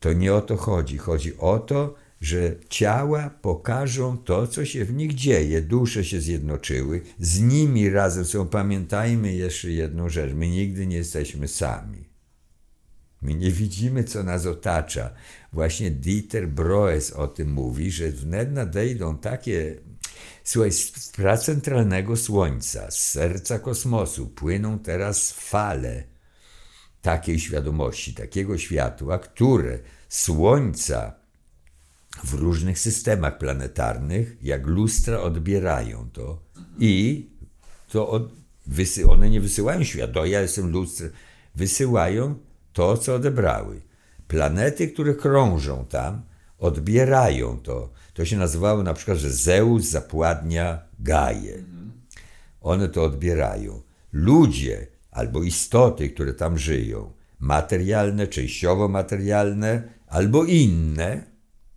[0.00, 0.98] To nie o to chodzi.
[0.98, 5.62] Chodzi o to, że ciała pokażą to, co się w nich dzieje.
[5.62, 8.48] Dusze się zjednoczyły, z nimi razem są.
[8.48, 12.10] Pamiętajmy jeszcze jedną rzecz: my nigdy nie jesteśmy sami.
[13.22, 15.10] My nie widzimy, co nas otacza.
[15.52, 19.74] Właśnie Dieter Broes o tym mówi, że wnet nadejdą takie.
[20.44, 26.04] Słuchaj, z pracentralnego Słońca, z serca kosmosu płyną teraz fale
[27.02, 29.78] takiej świadomości, takiego światła, które
[30.08, 31.19] Słońca
[32.24, 36.42] w różnych systemach planetarnych, jak lustra, odbierają to
[36.78, 37.26] i
[37.88, 38.32] to od,
[38.66, 41.10] wysy, one nie wysyłają światła, ja jestem lustrem,
[41.54, 42.34] wysyłają
[42.72, 43.80] to, co odebrały.
[44.28, 46.22] Planety, które krążą tam,
[46.58, 47.92] odbierają to.
[48.14, 51.64] To się nazywało na przykład, że Zeus zapładnia Gaję.
[52.60, 53.82] One to odbierają.
[54.12, 61.29] ludzie albo istoty, które tam żyją, materialne, częściowo materialne, albo inne,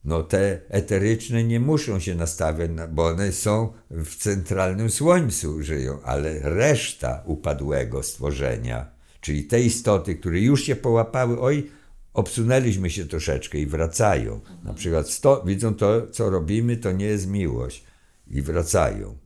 [0.05, 6.39] no te eteryczne nie muszą się nastawiać, bo one są w centralnym słońcu, żyją, ale
[6.39, 8.89] reszta upadłego stworzenia,
[9.21, 11.71] czyli te istoty, które już się połapały, oj,
[12.13, 14.39] obsunęliśmy się troszeczkę i wracają.
[14.63, 17.83] Na przykład sto, widzą to, co robimy, to nie jest miłość
[18.27, 19.17] i wracają.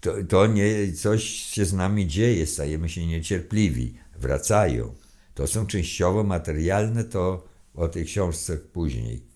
[0.00, 4.94] To, to nie, coś się z nami dzieje, stajemy się niecierpliwi, wracają.
[5.34, 9.29] To są częściowo materialne, to o tej książce później.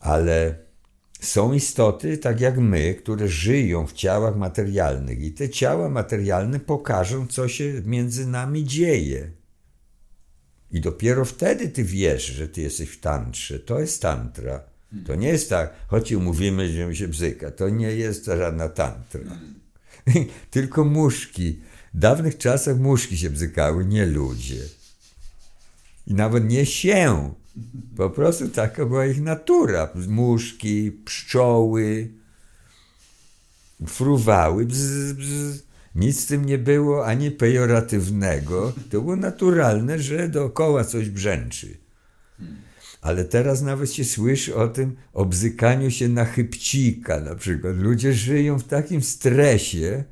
[0.00, 0.58] Ale
[1.20, 7.26] są istoty, tak jak my, które żyją w ciałach materialnych, i te ciała materialne pokażą,
[7.26, 9.30] co się między nami dzieje.
[10.70, 13.58] I dopiero wtedy ty wiesz, że ty jesteś w tantrze.
[13.58, 14.62] To jest tantra.
[15.06, 17.50] To nie jest tak, choć mówimy, że się bzyka.
[17.50, 19.38] To nie jest żadna tantra.
[20.50, 21.60] Tylko muszki.
[21.94, 24.60] W dawnych czasach muszki się bzykały, nie ludzie.
[26.06, 27.34] I nawet nie się.
[27.96, 29.88] Po prostu taka była ich natura.
[30.08, 32.08] Muszki, pszczoły
[33.86, 34.66] fruwały.
[34.66, 35.62] Bzz, bzz.
[35.94, 38.72] Nic z tym nie było ani pejoratywnego.
[38.90, 41.76] To było naturalne, że dookoła coś brzęczy.
[43.00, 47.76] Ale teraz nawet się słyszy o tym obzykaniu się na chybcika na przykład.
[47.76, 50.04] Ludzie żyją w takim stresie,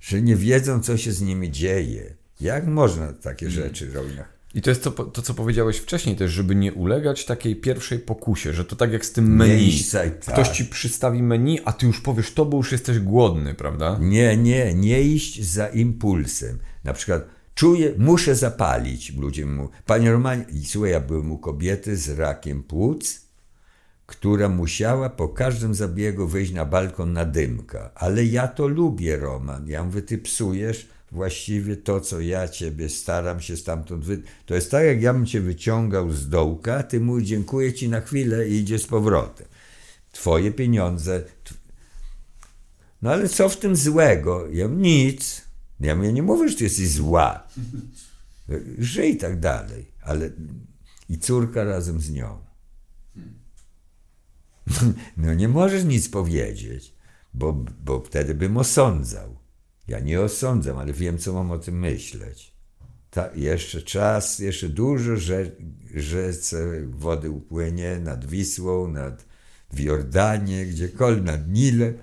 [0.00, 2.14] że nie wiedzą, co się z nimi dzieje.
[2.40, 3.64] Jak można takie hmm.
[3.64, 4.16] rzeczy robić?
[4.54, 8.52] I to jest to, to, co powiedziałeś wcześniej też, żeby nie ulegać takiej pierwszej pokusie,
[8.52, 9.66] że to tak jak z tym menu.
[9.94, 10.34] Nie tak.
[10.34, 13.98] Ktoś ci przystawi menu, a ty już powiesz to, bo już jesteś głodny, prawda?
[14.00, 16.58] Nie, nie, nie iść za impulsem.
[16.84, 19.16] Na przykład czuję, muszę zapalić.
[19.16, 23.20] Ludzie mu, panie Romanie, słuchaj, ja byłem u kobiety z rakiem płuc,
[24.06, 27.90] która musiała po każdym zabiegu wyjść na balkon na dymka.
[27.94, 29.68] Ale ja to lubię, Roman.
[29.68, 34.22] Ja mówię, ty psujesz właściwie to, co ja ciebie staram się stamtąd wy...
[34.46, 38.00] To jest tak, jak ja bym cię wyciągał z dołka, ty mój dziękuję ci na
[38.00, 39.46] chwilę i idzie z powrotem.
[40.12, 41.24] Twoje pieniądze.
[43.02, 44.48] No ale co w tym złego?
[44.50, 45.42] Ja mówię, nic.
[45.80, 47.48] Ja mówię, nie mówię, że ty jesteś zła.
[48.78, 49.92] Żyj tak dalej.
[50.02, 50.30] Ale
[51.08, 52.38] i córka razem z nią.
[55.16, 56.94] No nie możesz nic powiedzieć,
[57.34, 57.52] bo,
[57.84, 59.41] bo wtedy bym osądzał.
[59.88, 62.52] Ja nie osądzam, ale wiem, co mam o tym myśleć.
[63.10, 65.50] Ta, jeszcze czas, jeszcze dużo że,
[65.94, 69.24] rzece wody upłynie nad Wisłą, nad
[69.70, 71.98] w Jordanie, gdziekolwiek, nad Nilem,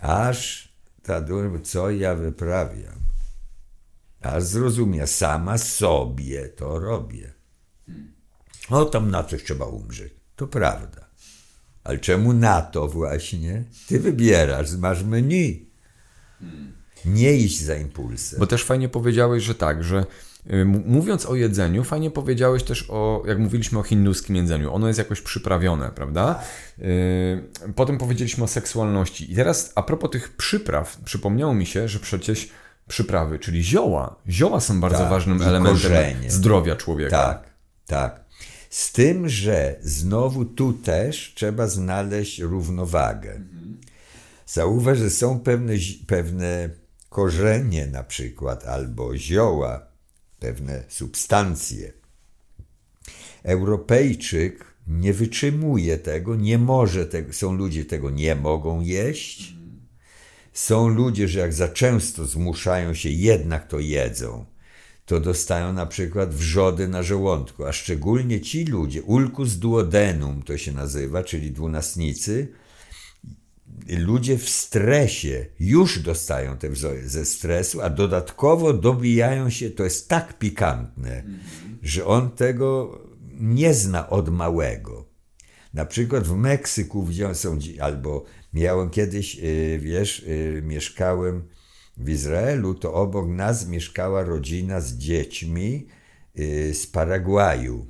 [0.00, 0.68] aż
[1.02, 2.98] ta duma, co ja wyprawiam.
[4.20, 7.32] Aż zrozumie, sama sobie to robię.
[8.70, 10.12] O, tam na coś trzeba umrzeć.
[10.36, 11.06] To prawda.
[11.84, 13.64] Ale czemu na to właśnie?
[13.88, 15.70] Ty wybierasz, masz menu.
[17.04, 18.40] Nie iść za impulsem.
[18.40, 20.06] Bo też fajnie powiedziałeś, że tak, że
[20.50, 24.98] y, mówiąc o jedzeniu, fajnie powiedziałeś też o, jak mówiliśmy o hinduskim jedzeniu, ono jest
[24.98, 26.42] jakoś przyprawione, prawda?
[26.78, 29.32] Y, potem powiedzieliśmy o seksualności.
[29.32, 32.48] I teraz a propos tych przypraw, przypomniało mi się, że przecież
[32.88, 36.30] przyprawy, czyli zioła, zioła są bardzo tak, ważnym elementem korzenie.
[36.30, 37.16] zdrowia człowieka.
[37.16, 37.50] Tak,
[37.86, 38.26] tak.
[38.70, 43.30] Z tym, że znowu tu też trzeba znaleźć równowagę.
[43.30, 43.76] Mhm.
[44.46, 45.72] Zauważ, że są pewne,
[46.06, 46.70] pewne
[47.16, 49.86] korzenie na przykład, albo zioła,
[50.40, 51.92] pewne substancje.
[53.42, 59.54] Europejczyk nie wytrzymuje tego, nie może tego, są ludzie, tego nie mogą jeść.
[60.52, 64.44] Są ludzie, że jak za często zmuszają się, jednak to jedzą,
[65.06, 70.72] to dostają na przykład wrzody na żołądku, a szczególnie ci ludzie, ulcus duodenum to się
[70.72, 72.48] nazywa, czyli dwunastnicy,
[73.88, 80.08] ludzie w stresie już dostają te wzory ze stresu, a dodatkowo dobijają się, to jest
[80.08, 81.76] tak pikantne, mm -hmm.
[81.82, 83.00] że on tego
[83.40, 85.06] nie zna od małego.
[85.74, 91.48] Na przykład w Meksyku widziałem, są, albo miałem kiedyś, y, wiesz, y, mieszkałem
[91.96, 95.86] w Izraelu, to obok nas mieszkała rodzina z dziećmi
[96.38, 97.86] y, z Paragwaju.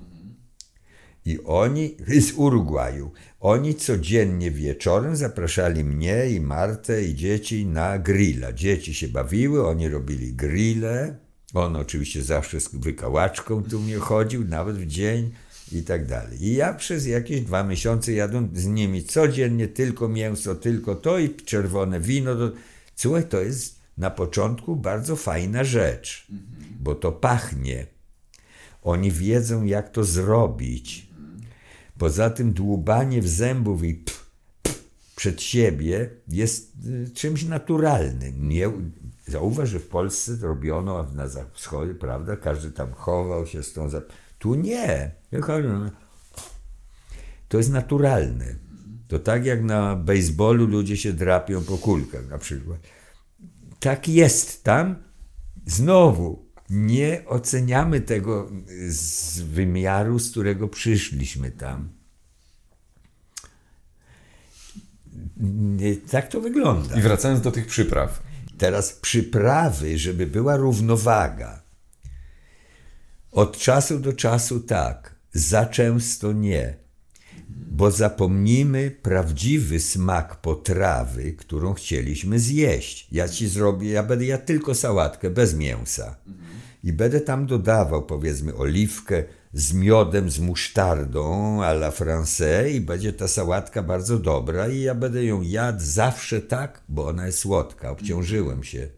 [1.26, 1.96] I oni,
[2.28, 3.10] z Urugwaju,
[3.40, 8.52] oni codziennie wieczorem zapraszali mnie i Martę i dzieci na grilla.
[8.52, 11.16] Dzieci się bawiły, oni robili grille.
[11.54, 15.30] On oczywiście zawsze z wykałaczką tu mnie chodził, nawet w dzień
[15.72, 16.44] i tak dalej.
[16.44, 21.34] I ja przez jakieś dwa miesiące jadłem z nimi codziennie tylko mięso, tylko to i
[21.34, 22.34] czerwone wino.
[22.34, 22.52] Do...
[22.96, 26.26] Słuchaj, to jest na początku bardzo fajna rzecz,
[26.80, 27.86] bo to pachnie.
[28.82, 31.05] Oni wiedzą, jak to zrobić
[31.98, 34.30] Poza tym dłubanie w zębów i pff,
[35.16, 38.48] przed siebie jest y, czymś naturalnym.
[38.48, 38.70] Nie,
[39.28, 42.36] Zauważ, że w Polsce robiono na wschodzie, prawda?
[42.36, 43.88] Każdy tam chował się z tą.
[43.88, 44.04] Zap...
[44.38, 45.10] Tu nie.
[47.48, 48.54] To jest naturalne.
[49.08, 52.78] To tak jak na baseballu ludzie się drapią po kulkach na przykład.
[53.80, 54.96] Tak jest tam.
[55.66, 58.50] Znowu, nie oceniamy tego
[58.88, 61.88] z wymiaru, z którego przyszliśmy tam.
[66.10, 66.96] Tak to wygląda.
[66.98, 68.22] I wracając do tych przypraw.
[68.58, 71.62] Teraz przyprawy, żeby była równowaga.
[73.32, 76.74] Od czasu do czasu tak, za często nie,
[77.48, 83.08] bo zapomnimy prawdziwy smak potrawy, którą chcieliśmy zjeść.
[83.12, 86.16] Ja ci zrobię, ja będę ja tylko sałatkę bez mięsa.
[86.86, 93.12] I będę tam dodawał, powiedzmy, oliwkę, z miodem, z musztardą à la français i będzie
[93.12, 97.90] ta sałatka bardzo dobra i ja będę ją jadł zawsze tak, bo ona jest słodka,
[97.90, 98.88] obciążyłem się.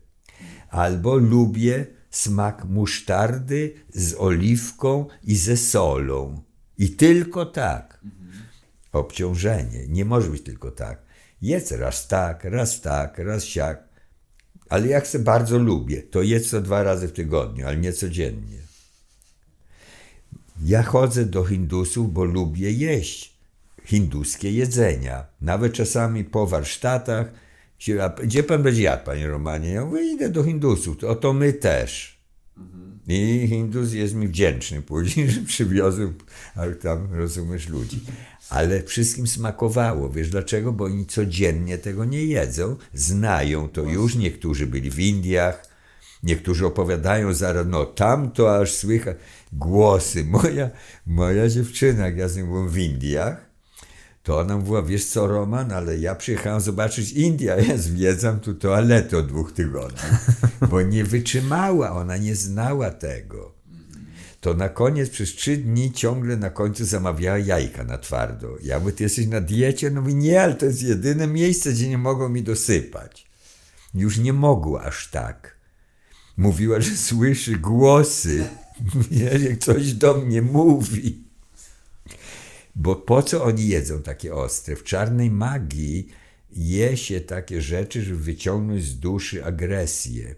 [0.71, 6.43] Albo lubię smak musztardy z oliwką i ze solą.
[6.79, 8.01] I tylko tak.
[8.93, 9.87] Obciążenie.
[9.89, 11.03] Nie może być tylko tak.
[11.43, 13.88] Jedz raz tak, raz tak, raz siak.
[14.69, 16.03] Ale jak chcę, bardzo lubię.
[16.03, 18.59] To jedz to dwa razy w tygodniu, ale nie codziennie.
[20.65, 23.39] Ja chodzę do Hindusów, bo lubię jeść
[23.89, 25.27] hinduskie jedzenia.
[25.41, 27.33] Nawet czasami po warsztatach,
[27.79, 29.73] się, gdzie pan będzie jadł, panie Romanie?
[29.73, 32.19] Ja mówię, idę do Hindusów, to, to my też.
[33.09, 36.13] I Hindus jest mi wdzięczny później, że przywiozł,
[36.55, 38.01] ale tam rozumiesz ludzi.
[38.51, 40.11] Ale wszystkim smakowało.
[40.11, 40.73] Wiesz dlaczego?
[40.73, 44.15] Bo oni codziennie tego nie jedzą, znają to już.
[44.15, 45.67] Niektórzy byli w Indiach,
[46.23, 49.17] niektórzy opowiadają zaraz, no tam to aż słychać
[49.53, 50.25] głosy.
[50.25, 50.71] Moja,
[51.07, 53.49] moja dziewczyna, jak ja z nią byłem w Indiach,
[54.23, 59.19] to ona mówiła, wiesz co Roman, ale ja przyjechałem zobaczyć India, ja zwiedzam tu toaletę
[59.19, 60.09] od dwóch tygodni,
[60.71, 63.58] bo nie wytrzymała, ona nie znała tego.
[64.41, 68.57] To na koniec przez trzy dni ciągle na końcu zamawiała jajka na twardo.
[68.63, 69.91] Ja mówię, ty jesteś na diecie?
[69.91, 73.27] No mówi, nie, ale to jest jedyne miejsce, gdzie nie mogą mi dosypać.
[73.95, 75.59] Już nie mogła aż tak.
[76.37, 78.45] Mówiła, że słyszy głosy
[79.11, 81.25] jak coś do mnie mówi.
[82.77, 84.77] Bo po co oni jedzą takie ostre?
[84.77, 86.09] W czarnej magii
[86.51, 90.35] je się takie rzeczy, żeby wyciągnąć z duszy agresję.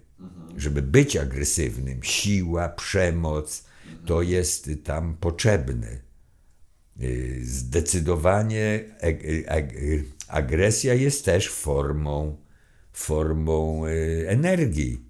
[0.56, 2.02] Żeby być agresywnym.
[2.02, 3.64] Siła, przemoc
[4.10, 5.88] to jest tam potrzebne.
[7.02, 8.84] Y, zdecydowanie
[10.28, 12.36] agresja jest też formą,
[12.92, 15.04] formą y, energii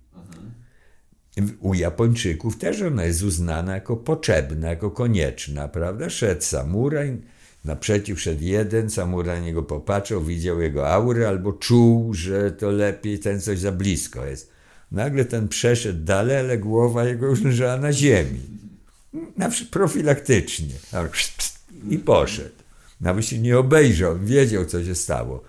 [1.60, 6.10] u Japończyków też ona jest uznana jako potrzebna, jako konieczna, prawda?
[6.10, 7.18] Szedł samuraj,
[7.64, 13.40] naprzeciw szedł jeden, samuraj niego popatrzył, widział jego aurę albo czuł, że to lepiej, ten
[13.40, 14.50] coś za blisko jest.
[14.92, 18.59] Nagle ten przeszedł dalej, ale głowa jego już leżała na ziemi.
[19.70, 20.74] Profilaktycznie.
[21.90, 22.54] I poszedł.
[23.00, 25.42] Nawet się nie obejrzał, wiedział, co się stało.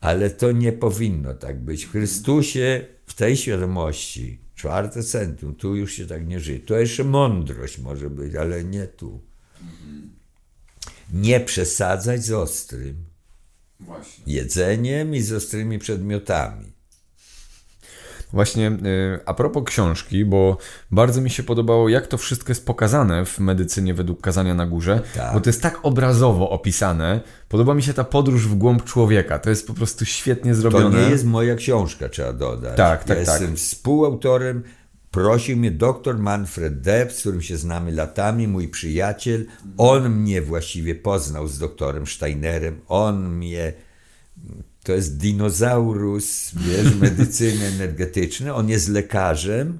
[0.00, 1.84] Ale to nie powinno tak być.
[1.84, 6.60] W Chrystusie, w tej świadomości, Czwarte centrum, tu już się tak nie żyje.
[6.60, 9.20] To jeszcze mądrość może być, ale nie tu.
[11.12, 12.96] Nie przesadzać z ostrym
[13.80, 14.34] Właśnie.
[14.34, 16.72] jedzeniem i z ostrymi przedmiotami.
[18.32, 20.58] Właśnie y, a propos książki, bo
[20.90, 25.00] bardzo mi się podobało, jak to wszystko jest pokazane w medycynie według kazania na górze,
[25.14, 25.34] tak.
[25.34, 27.20] bo to jest tak obrazowo opisane.
[27.48, 29.38] Podoba mi się ta podróż w głąb człowieka.
[29.38, 30.90] To jest po prostu świetnie zrobione.
[30.90, 32.76] To nie jest moja książka, trzeba dodać.
[32.76, 33.40] Tak, tak, ja tak.
[33.40, 34.62] Jestem współautorem.
[35.10, 39.46] Prosił mnie doktor Manfred Depp, z którym się znamy latami, mój przyjaciel.
[39.78, 42.80] On mnie właściwie poznał z doktorem Steinerem.
[42.88, 43.72] On mnie
[44.86, 48.50] to jest dinozaurus, wiesz, medycyny energetycznej.
[48.50, 49.78] On jest lekarzem,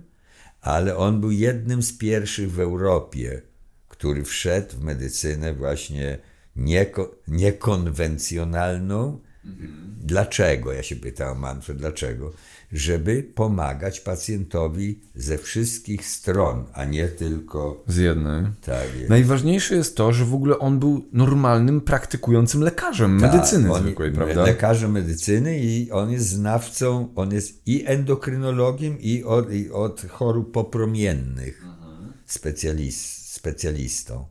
[0.61, 3.43] ale on był jednym z pierwszych w Europie,
[3.89, 6.19] który wszedł w medycynę właśnie
[6.57, 9.21] nieko, niekonwencjonalną.
[9.45, 9.97] Mhm.
[10.01, 10.73] Dlaczego?
[10.73, 12.33] Ja się pytałem Manfred, dlaczego?
[12.77, 18.45] Żeby pomagać pacjentowi ze wszystkich stron, a nie tylko z jednej.
[18.65, 19.11] Tak jest.
[19.11, 24.43] Najważniejsze jest to, że w ogóle on był normalnym, praktykującym lekarzem tak, medycyny zwykłej, prawda?
[24.43, 30.53] Lekarzem medycyny i on jest znawcą, on jest i endokrynologiem, i od, i od chorób
[30.53, 32.13] popromiennych mhm.
[32.27, 34.27] specjalist, specjalistą.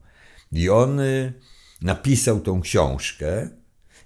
[0.51, 1.33] I on y,
[1.81, 3.49] napisał tą książkę,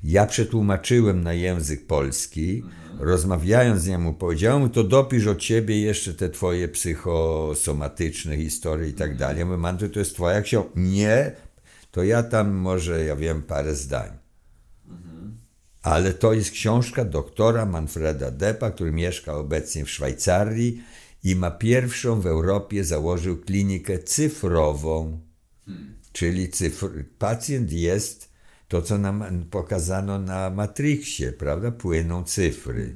[0.03, 2.63] ja przetłumaczyłem na język polski,
[2.99, 8.93] rozmawiając z niemu, powiedziałem mu, to dopisz od ciebie jeszcze te twoje psychosomatyczne historie i
[8.93, 9.39] tak dalej.
[9.39, 10.71] Ja mówię, Mantu, to jest twoja książka.
[10.75, 11.31] Nie,
[11.91, 14.09] to ja tam może, ja wiem, parę zdań.
[15.81, 20.83] Ale to jest książka doktora Manfreda Deppa, który mieszka obecnie w Szwajcarii
[21.23, 25.19] i ma pierwszą w Europie, założył klinikę cyfrową.
[26.11, 26.89] Czyli cyfr,
[27.19, 28.28] pacjent jest
[28.69, 31.71] to, co nam pokazano na Matrixie, prawda?
[31.71, 32.95] Płyną cyfry.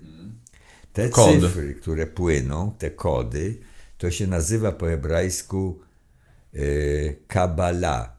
[0.93, 1.41] Te Kod.
[1.41, 3.59] cyfry, które płyną, te kody,
[3.97, 5.79] to się nazywa po hebrajsku
[6.53, 8.13] yy, Kabbalah.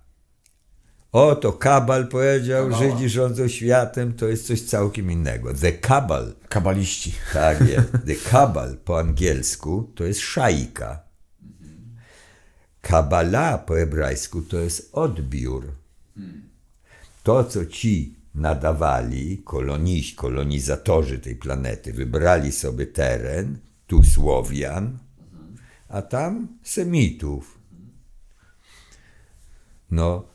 [1.12, 5.54] O, to Kabal powiedział, Żydzi rządzą światem, to jest coś całkiem innego.
[5.54, 7.14] The Kabal, Kabaliści.
[7.32, 7.92] tak jest.
[8.06, 11.02] The Kabal po angielsku to jest szajka.
[12.80, 15.83] Kabala po hebrajsku to jest odbiór.
[17.24, 24.98] To, co ci nadawali, koloniści, kolonizatorzy tej planety, wybrali sobie teren, tu Słowian,
[25.88, 27.58] a tam Semitów.
[29.90, 30.28] No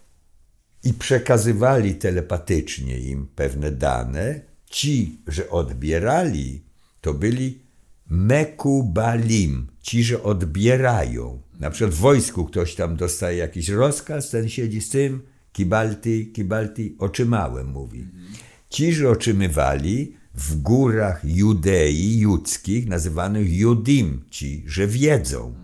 [0.83, 4.41] i przekazywali telepatycznie im pewne dane.
[4.65, 6.63] Ci, że odbierali,
[7.01, 7.59] to byli
[8.09, 11.41] mekubalim, ci, że odbierają.
[11.59, 15.21] Na przykład w wojsku ktoś tam dostaje jakiś rozkaz, ten siedzi z tym,
[15.59, 18.07] kibalti, kibalti, otrzymałem, mówi.
[18.69, 25.55] Ci, że otrzymywali w górach Judei, judzkich, nazywanych Judim, ci, że wiedzą.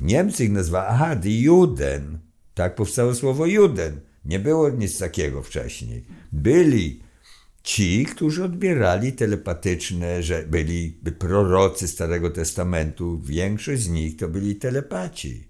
[0.00, 2.18] Niemcy ich nazwali, aha, die Juden.
[2.54, 4.00] Tak powstało słowo Juden.
[4.24, 6.04] Nie było nic takiego wcześniej.
[6.32, 7.00] Byli
[7.62, 13.20] ci, którzy odbierali telepatyczne, że byli prorocy Starego Testamentu.
[13.20, 15.44] Większość z nich to byli telepaci.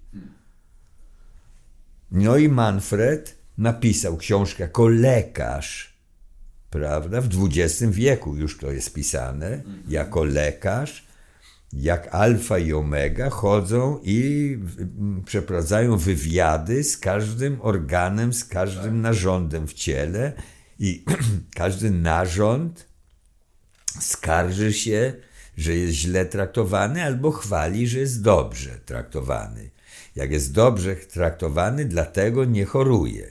[2.10, 5.96] No i Manfred napisał książkę jako lekarz,
[6.70, 7.20] prawda?
[7.20, 11.06] W XX wieku już to jest pisane, jako lekarz,
[11.72, 14.58] jak alfa i omega chodzą i
[15.24, 20.32] przeprowadzają wywiady z każdym organem, z każdym narządem w ciele
[20.78, 21.04] i
[21.54, 22.86] każdy narząd
[24.00, 25.12] skarży się,
[25.56, 29.70] że jest źle traktowany, albo chwali, że jest dobrze traktowany.
[30.16, 33.30] Jak jest dobrze traktowany, dlatego nie choruje.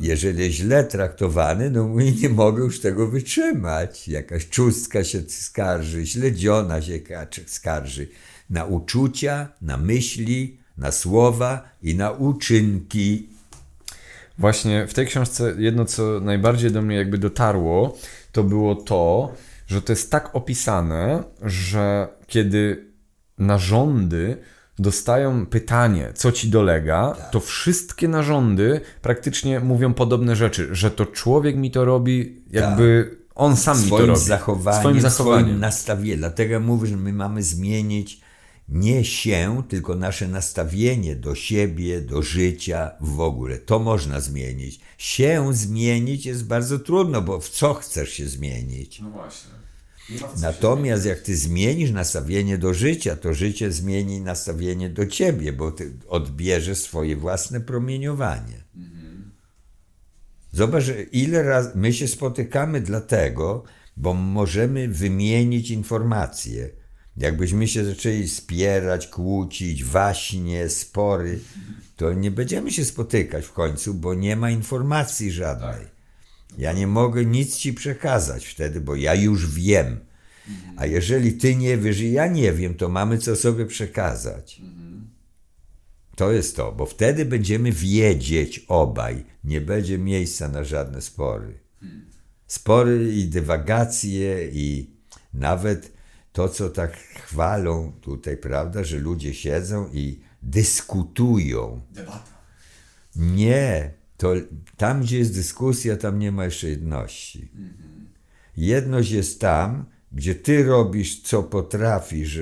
[0.00, 4.08] Jeżeli jest źle traktowany, no mówi, nie mogę już tego wytrzymać.
[4.08, 7.00] Jakaś czustka się skarży, śledziona się
[7.46, 8.08] skarży
[8.50, 13.28] na uczucia, na myśli, na słowa i na uczynki.
[14.38, 17.98] Właśnie w tej książce jedno, co najbardziej do mnie jakby dotarło,
[18.32, 19.32] to było to,
[19.66, 22.84] że to jest tak opisane, że kiedy
[23.38, 24.36] narządy
[24.78, 31.56] dostają pytanie, co ci dolega, to wszystkie narządy praktycznie mówią podobne rzeczy, że to człowiek
[31.56, 34.20] mi to robi, jakby on sam mi to swoim robi.
[34.20, 35.60] zachowaniem, swoim swoim zachowaniem.
[35.60, 36.18] nastawieniem.
[36.18, 38.20] Dlatego mówię, że my mamy zmienić
[38.68, 43.58] nie się, tylko nasze nastawienie do siebie, do życia w ogóle.
[43.58, 44.80] To można zmienić.
[44.98, 49.00] Się zmienić jest bardzo trudno, bo w co chcesz się zmienić?
[49.00, 49.57] No właśnie.
[50.40, 55.92] Natomiast jak ty zmienisz nastawienie do życia, to życie zmieni nastawienie do ciebie, bo ty
[56.08, 58.64] odbierzesz swoje własne promieniowanie.
[60.52, 63.64] Zobacz, ile razy my się spotykamy dlatego,
[63.96, 66.70] bo możemy wymienić informacje.
[67.16, 71.38] Jakbyśmy się zaczęli spierać, kłócić, waśnie, spory,
[71.96, 75.97] to nie będziemy się spotykać w końcu, bo nie ma informacji żadnej.
[76.58, 80.00] Ja nie mogę nic ci przekazać wtedy, bo ja już wiem.
[80.76, 84.62] A jeżeli ty nie wiesz i ja nie wiem, to mamy co sobie przekazać.
[86.16, 89.24] To jest to, bo wtedy będziemy wiedzieć obaj.
[89.44, 91.58] Nie będzie miejsca na żadne spory.
[92.46, 94.90] Spory i dywagacje i
[95.34, 95.92] nawet
[96.32, 101.80] to, co tak chwalą tutaj, prawda, że ludzie siedzą i dyskutują.
[101.90, 102.38] Debata.
[103.16, 104.32] Nie, to
[104.76, 107.50] tam, gdzie jest dyskusja, tam nie ma jeszcze jedności.
[108.56, 112.40] Jedność jest tam, gdzie ty robisz, co potrafisz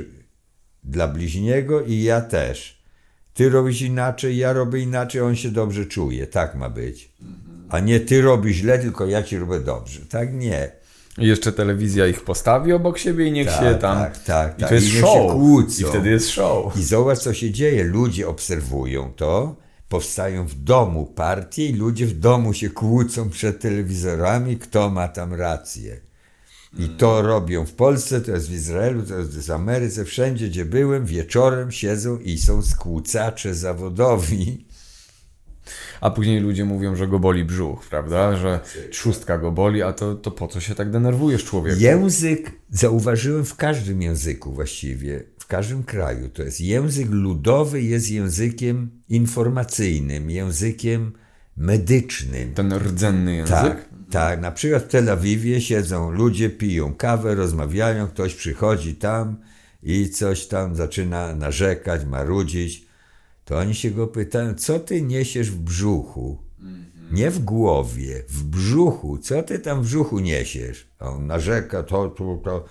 [0.85, 2.83] dla bliźniego i ja też.
[3.35, 6.27] Ty robisz inaczej, ja robię inaczej, on się dobrze czuje.
[6.27, 7.13] Tak ma być.
[7.69, 10.01] A nie ty robisz źle, tylko ja ci robię dobrze.
[10.01, 10.71] Tak nie.
[11.19, 13.99] I jeszcze telewizja ich postawi obok siebie i niech Tak, się tam...
[13.99, 14.69] tak, tak, I tak.
[14.69, 15.33] to jest I show.
[15.79, 16.77] I wtedy jest show.
[16.77, 17.85] I zobacz, co się dzieje.
[17.85, 19.57] Ludzie obserwują to,
[19.89, 25.35] powstają w domu partie i ludzie w domu się kłócą przed telewizorami, kto ma tam
[25.35, 26.01] rację.
[26.79, 30.65] I to robią w Polsce, to jest w Izraelu, to jest w Ameryce, wszędzie, gdzie
[30.65, 34.67] byłem, wieczorem siedzą i są skłócacze zawodowi.
[36.01, 38.37] A później ludzie mówią, że go boli brzuch, prawda?
[38.37, 38.61] Że
[38.91, 41.81] trzustka go boli, a to, to po co się tak denerwujesz, człowiek?
[41.81, 46.29] Język zauważyłem w każdym języku właściwie, w każdym kraju.
[46.29, 51.13] To jest język ludowy, jest językiem informacyjnym, językiem
[51.57, 52.55] medycznym.
[52.55, 53.55] Ten rdzenny język.
[53.55, 54.41] Tak, tak.
[54.41, 59.37] Na przykład w Tel Awiwie siedzą ludzie, piją kawę, rozmawiają, ktoś przychodzi tam
[59.83, 62.87] i coś tam zaczyna narzekać, marudzić.
[63.45, 66.39] To oni się go pytają, co ty niesiesz w brzuchu?
[67.13, 69.19] Nie w głowie, w brzuchu.
[69.19, 70.89] Co ty tam w brzuchu niesiesz?
[70.99, 72.65] A on narzeka, to, to, to.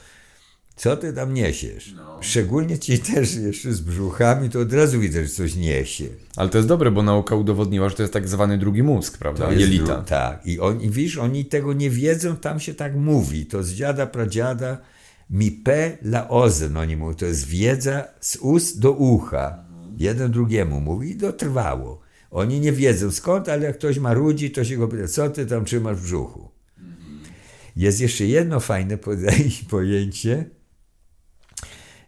[0.76, 1.95] Co ty tam niesiesz?
[2.21, 6.05] Szczególnie ci też jeszcze z brzuchami, to od razu widzę, że coś niesie.
[6.36, 9.45] Ale to jest dobre, bo nauka udowodniła, że to jest tak zwany drugi mózg, prawda?
[9.45, 10.01] To Jelita.
[10.01, 10.47] Tak.
[10.47, 13.45] I oni, widzisz, oni tego nie wiedzą, tam się tak mówi.
[13.45, 14.78] To z dziada, pradziada,
[15.30, 17.15] mi pe la ozen, oni mówią.
[17.15, 19.65] To jest wiedza z ust do ucha.
[19.97, 22.01] Jeden drugiemu mówi i dotrwało.
[22.32, 25.65] Oni nie wiedzą skąd, ale jak ktoś marudzi, to się go pyta, co ty tam
[25.65, 26.49] trzymasz w brzuchu?
[27.76, 28.97] Jest jeszcze jedno fajne
[29.69, 30.49] pojęcie.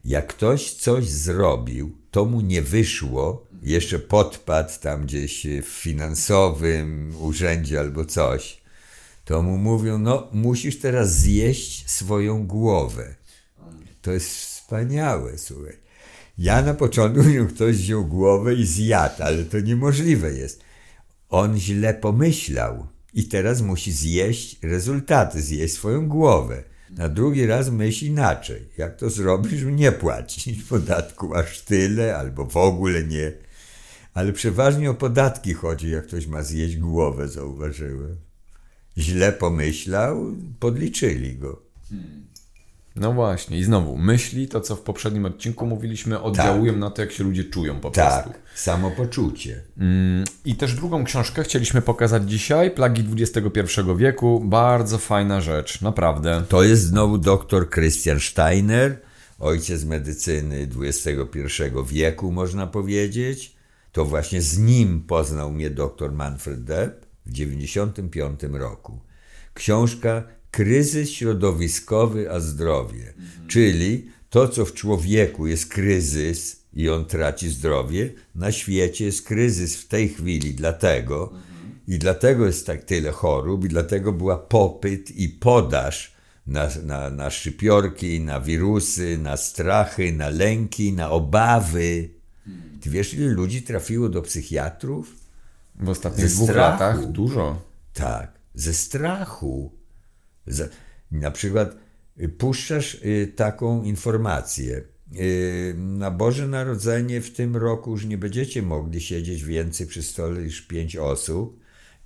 [0.07, 7.79] Jak ktoś coś zrobił, to mu nie wyszło, jeszcze podpadł tam gdzieś w finansowym urzędzie
[7.79, 8.61] albo coś,
[9.25, 13.15] to mu mówią, no musisz teraz zjeść swoją głowę.
[14.01, 15.77] To jest wspaniałe, słuchaj.
[16.37, 20.61] Ja na początku ktoś wziął głowę i zjadł, ale to niemożliwe jest.
[21.29, 26.63] On źle pomyślał i teraz musi zjeść rezultaty, zjeść swoją głowę.
[26.89, 28.69] Na drugi raz myśl inaczej.
[28.77, 33.31] Jak to zrobisz, nie płacisz podatku aż tyle, albo w ogóle nie.
[34.13, 38.17] Ale przeważnie o podatki chodzi, jak ktoś ma zjeść głowę, zauważyłem.
[38.97, 41.61] Źle pomyślał, podliczyli go.
[42.99, 47.11] No właśnie, i znowu, myśli, to co w poprzednim odcinku mówiliśmy, oddziałują na to, jak
[47.11, 48.29] się ludzie czują po prostu.
[48.29, 49.61] Tak, samopoczucie.
[49.77, 53.61] Mm, I też drugą książkę chcieliśmy pokazać dzisiaj, Plagi XXI
[53.97, 54.41] wieku.
[54.45, 56.43] Bardzo fajna rzecz, naprawdę.
[56.49, 58.99] To jest znowu doktor Christian Steiner,
[59.39, 63.57] ojciec medycyny XXI wieku, można powiedzieć.
[63.91, 68.99] To właśnie z nim poznał mnie doktor Manfred Depp w 1995 roku.
[69.53, 70.23] Książka
[70.57, 73.13] Kryzys środowiskowy a zdrowie,
[73.47, 79.77] czyli to, co w człowieku jest kryzys i on traci zdrowie, na świecie jest kryzys
[79.77, 81.33] w tej chwili, dlatego
[81.87, 86.15] i dlatego jest tak tyle chorób, i dlatego była popyt i podaż
[86.47, 92.09] na, na, na szczypiorki, na wirusy, na strachy, na lęki, na obawy.
[92.81, 95.15] Ty wiesz, ile ludzi trafiło do psychiatrów?
[95.75, 97.61] W ostatnich dwóch latach dużo.
[97.93, 99.76] Tak, ze strachu.
[101.11, 101.77] Na przykład
[102.21, 104.81] y, puszczasz y, taką informację.
[105.15, 110.41] y, Na Boże Narodzenie w tym roku już nie będziecie mogli siedzieć więcej przy stole
[110.43, 111.59] niż pięć osób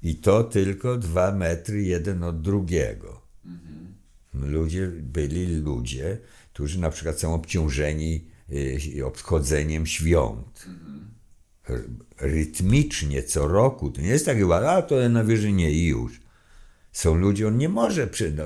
[0.04, 3.22] i to tylko dwa metry jeden od drugiego.
[4.34, 6.18] Ludzie byli ludzie,
[6.54, 8.28] którzy na przykład są obciążeni
[9.06, 10.66] obchodzeniem świąt
[11.70, 11.90] r-
[12.20, 13.92] rytmicznie co roku.
[13.92, 14.38] To nie jest tak
[14.68, 16.21] a to na wyżynie i już.
[16.92, 18.44] Są ludzie, on nie może, przy, no,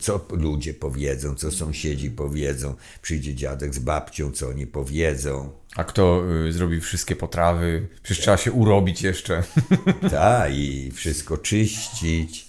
[0.00, 5.52] co ludzie powiedzą, co sąsiedzi powiedzą, przyjdzie dziadek z babcią, co oni powiedzą.
[5.76, 7.88] A kto y, zrobi wszystkie potrawy?
[8.02, 9.42] Przecież trzeba się urobić jeszcze.
[10.10, 12.46] Tak, i wszystko czyścić.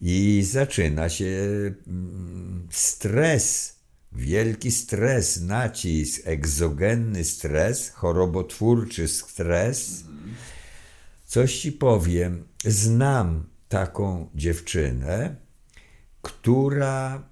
[0.00, 1.26] I zaczyna się
[1.86, 3.76] mm, stres,
[4.12, 10.04] wielki stres, nacisk, egzogenny stres, chorobotwórczy stres.
[11.26, 15.36] Coś ci powiem, znam taką dziewczynę,
[16.22, 17.22] która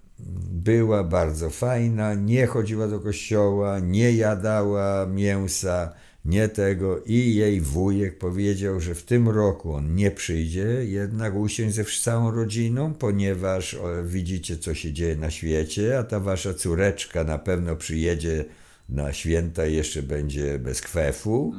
[0.50, 5.92] była bardzo fajna, nie chodziła do kościoła, nie jadała mięsa,
[6.24, 11.74] nie tego i jej wujek powiedział, że w tym roku on nie przyjdzie, jednak usiąść
[11.74, 17.38] ze całą rodziną, ponieważ widzicie, co się dzieje na świecie, a ta wasza córeczka na
[17.38, 18.44] pewno przyjedzie
[18.88, 21.54] na święta i jeszcze będzie bez kwefu.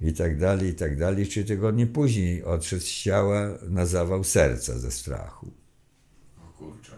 [0.00, 1.26] I tak dalej, i tak dalej.
[1.26, 5.50] Trzy tygodnie później odszedł z ciała na zawał serca ze strachu.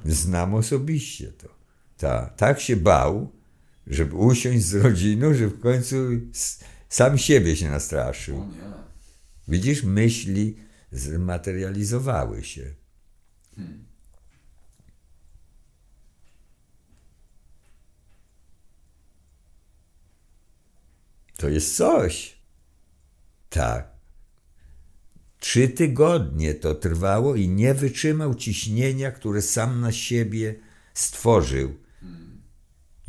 [0.05, 1.49] Znam osobiście to.
[1.96, 3.32] Ta, tak się bał,
[3.86, 5.96] żeby usiąść z rodziną, że w końcu
[6.88, 8.46] sam siebie się nastraszył.
[9.49, 10.57] Widzisz, myśli
[10.92, 12.74] zmaterializowały się.
[21.36, 22.38] To jest coś.
[23.49, 23.99] Tak.
[25.40, 30.55] Trzy tygodnie to trwało i nie wytrzymał ciśnienia, które sam na siebie
[30.94, 31.74] stworzył.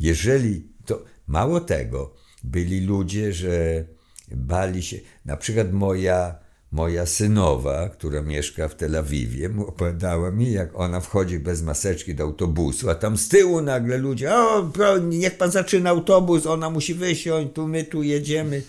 [0.00, 2.14] Jeżeli to mało tego,
[2.44, 3.84] byli ludzie, że
[4.32, 4.96] bali się.
[5.24, 6.38] Na przykład moja,
[6.72, 12.24] moja synowa, która mieszka w Tel Awiwie, opowiadała mi, jak ona wchodzi bez maseczki do
[12.24, 14.72] autobusu, a tam z tyłu nagle ludzie, o,
[15.08, 18.62] niech pan zaczyna autobus, ona musi wysiąść, tu my tu jedziemy.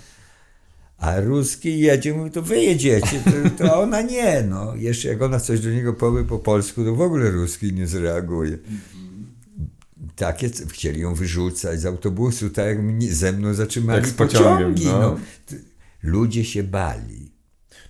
[1.02, 4.76] A ruski jedzie, mówi, to wy jedziecie, to, to ona nie, no.
[4.76, 8.58] Jeszcze jak ona coś do niego powie po polsku, to w ogóle ruski nie zreaguje.
[10.16, 14.86] Takie, chcieli ją wyrzucać z autobusu, tak jak mnie, ze mną zatrzymali pociągiem, pociągi.
[14.86, 15.00] no.
[15.00, 15.18] No.
[16.04, 17.32] Ludzie się bali.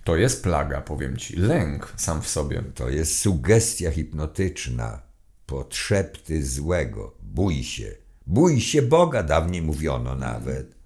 [0.04, 1.36] To jest plaga, powiem ci.
[1.36, 2.62] Lęk sam w sobie.
[2.74, 5.02] To jest sugestia hipnotyczna,
[5.46, 7.14] podszepty złego.
[7.22, 7.94] Bój się.
[8.26, 10.81] Bój się Boga, dawniej mówiono nawet.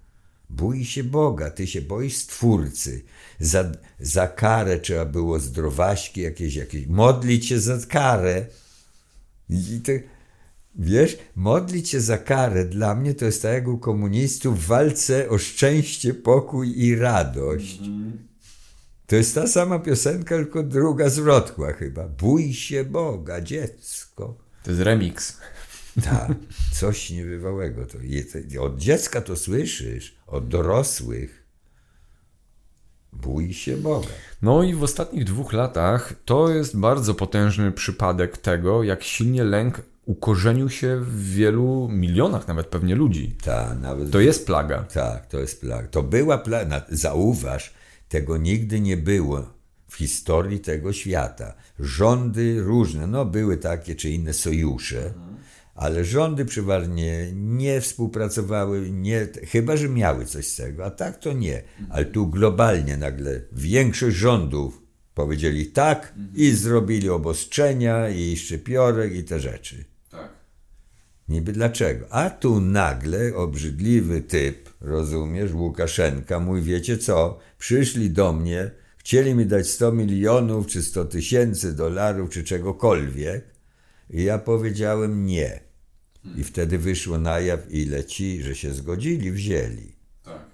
[0.49, 3.03] Bój się Boga, ty się boisz Stwórcy.
[3.39, 6.87] Za, za karę trzeba było zdrowaśki jakieś, jakieś.
[6.87, 8.45] Modlić się za karę.
[9.49, 9.91] I to,
[10.75, 15.29] wiesz, modlić się za karę dla mnie to jest tak jak u komunistów w walce
[15.29, 17.79] o szczęście, pokój i radość.
[19.07, 22.07] To jest ta sama piosenka, tylko druga zwrotła chyba.
[22.07, 24.37] Bój się Boga, dziecko.
[24.63, 25.37] To jest remix.
[26.03, 26.31] Tak,
[26.71, 27.85] coś niebywałego.
[27.85, 27.97] To
[28.61, 31.43] od dziecka to słyszysz, od dorosłych.
[33.13, 34.07] Bój się Boga.
[34.41, 39.81] No i w ostatnich dwóch latach to jest bardzo potężny przypadek tego, jak silnie lęk
[40.05, 43.35] ukorzenił się w wielu milionach nawet pewnie ludzi.
[43.43, 44.83] Tak, nawet To jest plaga.
[44.83, 45.87] Tak, to jest plaga.
[45.87, 46.81] To była plaga.
[46.89, 47.73] Zauważ,
[48.09, 51.53] tego nigdy nie było w historii tego świata.
[51.79, 55.13] Rządy różne, no były takie czy inne sojusze,
[55.77, 61.33] ale rządy przeważnie nie współpracowały, nie, chyba że miały coś z tego, a tak to
[61.33, 61.61] nie.
[61.89, 64.81] Ale tu globalnie nagle większość rządów
[65.13, 69.85] powiedzieli tak i zrobili obostrzenia i szczepiorek i te rzeczy.
[70.11, 70.29] Tak.
[71.29, 72.05] Niby dlaczego?
[72.09, 79.45] A tu nagle obrzydliwy typ, rozumiesz, Łukaszenka, mój wiecie co, przyszli do mnie, chcieli mi
[79.45, 83.45] dać 100 milionów, czy 100 tysięcy dolarów, czy czegokolwiek
[84.09, 85.66] i ja powiedziałem nie.
[86.35, 89.95] I wtedy wyszło na jaw, ile ci, że się zgodzili, wzięli.
[90.23, 90.45] Tak.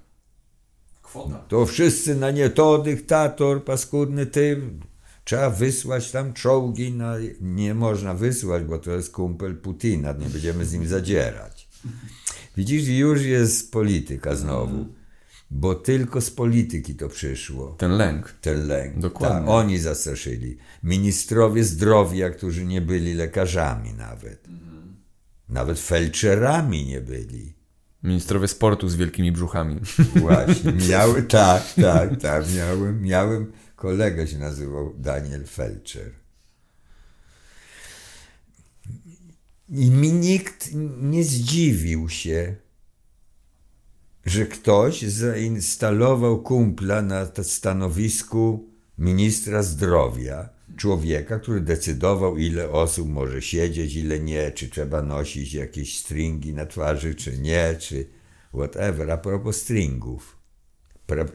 [1.01, 1.45] Kwota.
[1.47, 4.61] To wszyscy na nie, to dyktator, paskudny ty,
[5.23, 7.15] trzeba wysłać tam czołgi, na...
[7.41, 11.67] nie można wysłać, bo to jest kumpel Putina, nie będziemy z nim zadzierać.
[12.57, 14.85] Widzisz, już jest polityka znowu,
[15.51, 17.67] bo tylko z polityki to przyszło.
[17.67, 18.35] Ten lęk.
[18.41, 18.99] Ten lęk.
[18.99, 19.39] Dokładnie.
[19.39, 20.57] Tak, oni zastraszyli.
[20.83, 24.47] Ministrowie zdrowia, którzy nie byli lekarzami nawet.
[25.49, 27.53] Nawet felczerami nie byli.
[28.03, 29.79] Ministrowie sportu z wielkimi brzuchami.
[30.15, 36.11] Właśnie, miały, tak, tak, tak, miałem, miałem, kolega się nazywał Daniel Felczer.
[39.69, 40.69] I mi nikt
[41.01, 42.55] nie zdziwił się,
[44.25, 53.95] że ktoś zainstalował kumpla na stanowisku ministra zdrowia, człowieka, który decydował, ile osób może siedzieć,
[53.95, 58.05] ile nie, czy trzeba nosić jakieś stringi na twarzy, czy nie, czy
[58.53, 59.11] whatever.
[59.11, 60.37] A propos stringów.
[61.07, 61.31] Pra-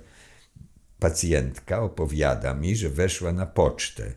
[0.98, 4.12] pacjentka opowiada mi, że weszła na pocztę.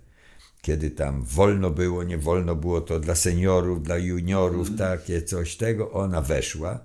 [0.61, 5.91] Kiedy tam wolno było, nie wolno było to dla seniorów, dla juniorów, takie coś tego,
[5.91, 6.79] ona weszła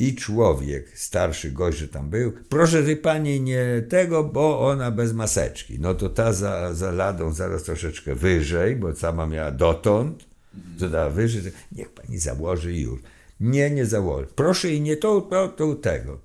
[0.00, 5.12] i człowiek, starszy gość, że tam był, proszę tej pani nie tego, bo ona bez
[5.12, 5.78] maseczki.
[5.80, 10.24] No to ta za, za ladą zaraz troszeczkę wyżej, bo sama miała dotąd,
[10.78, 11.42] to dała wyżej,
[11.72, 13.00] niech pani założy i już.
[13.40, 14.26] Nie, nie założy.
[14.34, 16.18] Proszę i nie to, to, to tego.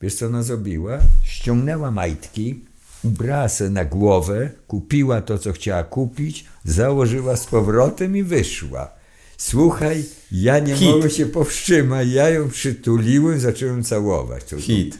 [0.00, 0.98] Wiesz co ona zrobiła?
[1.24, 2.64] Ściągnęła majtki,
[3.04, 8.97] ubrała se na głowę, kupiła to, co chciała kupić, założyła z powrotem i wyszła.
[9.40, 10.88] Słuchaj, ja nie Hit.
[10.88, 12.08] mogę się powstrzymać.
[12.08, 14.44] Ja ją przytuliłem, zacząłem całować.
[14.44, 14.98] To, Hit.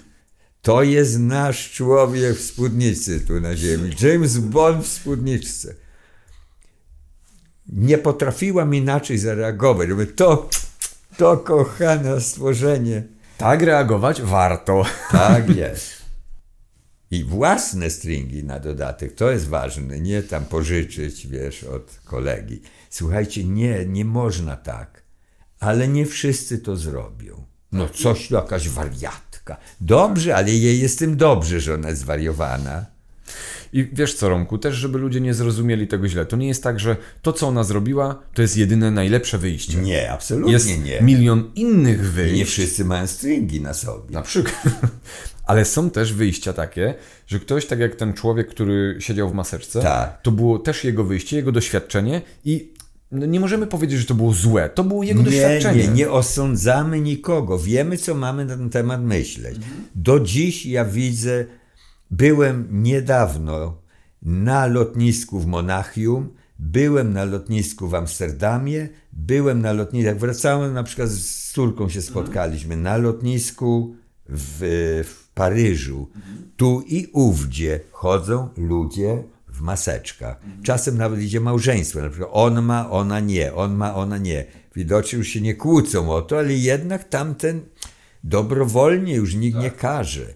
[0.63, 3.91] to jest nasz człowiek w spódnicy tu na ziemi.
[4.03, 5.75] James Bond w spódniczce.
[7.69, 9.89] Nie potrafiłam inaczej zareagować.
[9.89, 10.51] Mówię, to,
[11.17, 13.03] to kochane stworzenie.
[13.39, 14.85] Tak reagować warto.
[15.13, 15.99] Tak jest.
[17.11, 22.63] I własne stringi na dodatek, to jest ważne, nie tam pożyczyć, wiesz, od kolegi.
[22.91, 25.03] Słuchajcie, nie, nie można tak,
[25.61, 27.45] ale nie wszyscy to zrobią.
[27.73, 29.57] No coś, jakaś wariatka.
[29.81, 32.87] Dobrze, ale jej jest tym dobrze, że ona jest zwariowana.
[33.73, 36.27] I wiesz co, Romku, też żeby ludzie nie zrozumieli tego źle.
[36.27, 39.79] To nie jest tak, że to, co ona zrobiła, to jest jedyne najlepsze wyjście.
[39.79, 41.01] Nie, absolutnie Jest nie.
[41.03, 42.51] milion innych Nie wyjść.
[42.53, 44.11] wszyscy mają stringi na sobie.
[44.15, 44.63] Na przykład.
[45.47, 46.95] Ale są też wyjścia takie,
[47.27, 50.23] że ktoś, tak jak ten człowiek, który siedział w maseczce, Tak.
[50.23, 52.73] to było też jego wyjście, jego doświadczenie i
[53.13, 54.69] no nie możemy powiedzieć, że to było złe.
[54.69, 55.83] To było jego Nie, doświadczenie.
[55.83, 57.59] nie, nie osądzamy nikogo.
[57.59, 59.57] Wiemy, co mamy na ten temat myśleć.
[59.95, 61.45] Do dziś ja widzę,
[62.11, 63.79] byłem niedawno
[64.23, 66.29] na lotnisku w Monachium,
[66.59, 72.03] byłem na lotnisku w Amsterdamie, byłem na lotnisku, jak wracałem, na przykład z córką się
[72.03, 73.95] spotkaliśmy, na lotnisku
[74.29, 74.59] w,
[75.09, 76.09] w Paryżu,
[76.57, 79.23] tu i ówdzie chodzą ludzie
[79.59, 80.41] w maseczkach.
[80.63, 84.45] Czasem nawet idzie małżeństwo, na przykład on ma, ona nie, on ma, ona nie.
[84.77, 87.61] Widocznie już się nie kłócą o to, ale jednak tamten
[88.25, 90.27] dobrowolnie już nikt nie każe.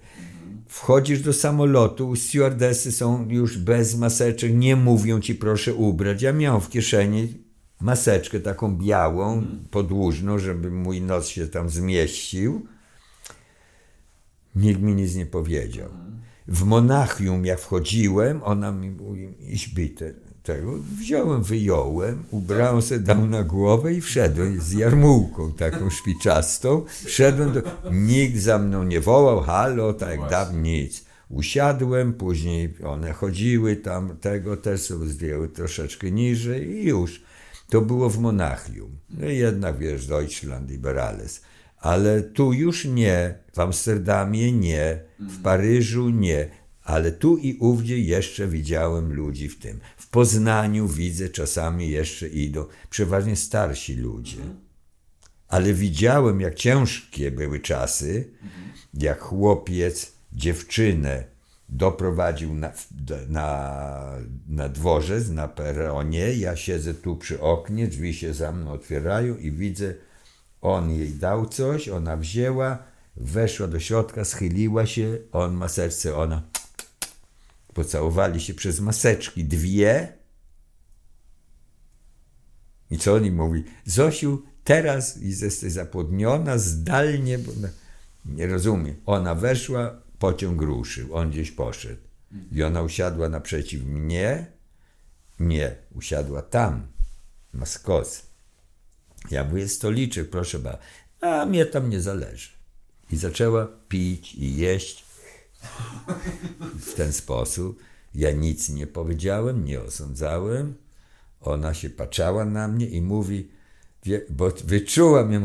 [0.69, 6.23] Wchodzisz do samolotu, stewardesy są już bez maseczek, nie mówią ci proszę ubrać.
[6.23, 7.35] Ja miałem w kieszeni
[7.81, 12.67] maseczkę taką białą, podłużną, żeby mój nos się tam zmieścił.
[14.55, 15.89] Nikt mi nic nie powiedział.
[16.49, 20.73] W Monachium jak wchodziłem, ona mi mówi, iść bite tego.
[20.99, 26.85] Wziąłem, wyjąłem, ubrałem sobie, dał na głowę i wszedłem z jarmułką taką szpiczastą.
[27.05, 27.63] Wszedłem do...
[27.91, 31.05] Nikt za mną nie wołał, halo, tak jak dawno, nic.
[31.29, 37.23] Usiadłem, później one chodziły tam, tego też sobie zdjęły troszeczkę niżej i już.
[37.69, 38.99] To było w Monachium.
[39.11, 41.43] No i jednak, wiesz, Deutschland Liberales.
[41.83, 46.49] Ale tu już nie, w Amsterdamie nie, w Paryżu nie,
[46.83, 49.81] ale tu i ówdzie jeszcze widziałem ludzi w tym.
[49.97, 54.39] W Poznaniu widzę czasami jeszcze idą, przeważnie starsi ludzie.
[55.49, 58.29] Ale widziałem, jak ciężkie były czasy,
[58.95, 61.25] jak chłopiec dziewczynę
[61.69, 62.73] doprowadził na,
[63.29, 64.19] na,
[64.49, 66.35] na dworzec, na peronie.
[66.35, 69.95] Ja siedzę tu przy oknie, drzwi się za mną otwierają i widzę,
[70.63, 72.79] on jej dał coś, ona wzięła,
[73.17, 76.43] weszła do środka, schyliła się, on ma serce, ona
[77.75, 80.13] pocałowali się przez maseczki, dwie.
[82.91, 83.65] I co oni mówi?
[83.85, 87.53] Zosiu, teraz jesteś zapłodniona zdalnie, bo
[88.25, 88.95] nie rozumie.
[89.07, 92.01] Ona weszła, pociąg ruszył, on gdzieś poszedł.
[92.53, 94.47] I ona usiadła naprzeciw mnie.
[95.41, 96.87] Nie, usiadła tam,
[97.55, 98.32] na skos.
[99.31, 100.79] Ja mówię, stoliczek, proszę bardzo.
[101.21, 102.51] A mnie tam nie zależy.
[103.13, 105.05] I zaczęła pić i jeść
[106.81, 107.79] w ten sposób.
[108.15, 110.75] Ja nic nie powiedziałem, nie osądzałem.
[111.41, 113.49] Ona się patrzała na mnie i mówi,
[114.31, 115.45] bo wyczułam,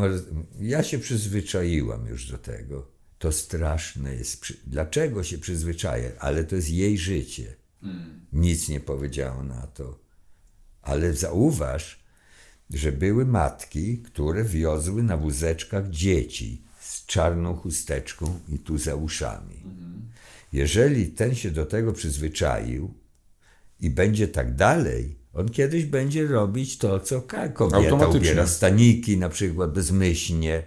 [0.60, 2.88] ja się przyzwyczaiłam już do tego.
[3.20, 4.46] To straszne jest.
[4.68, 6.10] Dlaczego się przyzwyczaja?
[6.20, 7.56] Ale to jest jej życie.
[8.34, 10.00] Nic nie powiedziała na to.
[10.82, 12.04] Ale zauważ,
[12.74, 19.64] że były matki, które wiozły na wózeczkach dzieci z czarną chusteczką i tu za uszami.
[20.54, 22.94] Jeżeli ten się do tego przyzwyczaił
[23.80, 27.22] i będzie tak dalej, on kiedyś będzie robić to, co
[27.54, 30.64] kobieta ubiera staniki na przykład bezmyślnie.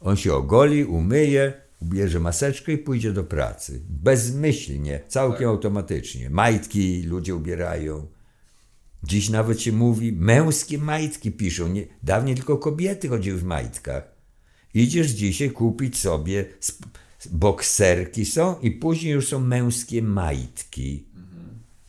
[0.00, 3.80] On się ogoli, umyje, ubierze maseczkę i pójdzie do pracy.
[3.88, 5.48] Bezmyślnie, całkiem tak.
[5.48, 6.30] automatycznie.
[6.30, 8.06] Majtki ludzie ubierają.
[9.06, 11.68] Dziś nawet się mówi, męskie majtki piszą.
[11.68, 14.02] Nie, dawniej tylko kobiety chodziły w majtkach.
[14.74, 16.44] Idziesz dzisiaj kupić sobie
[17.30, 21.04] bokserki są i później już są męskie majtki.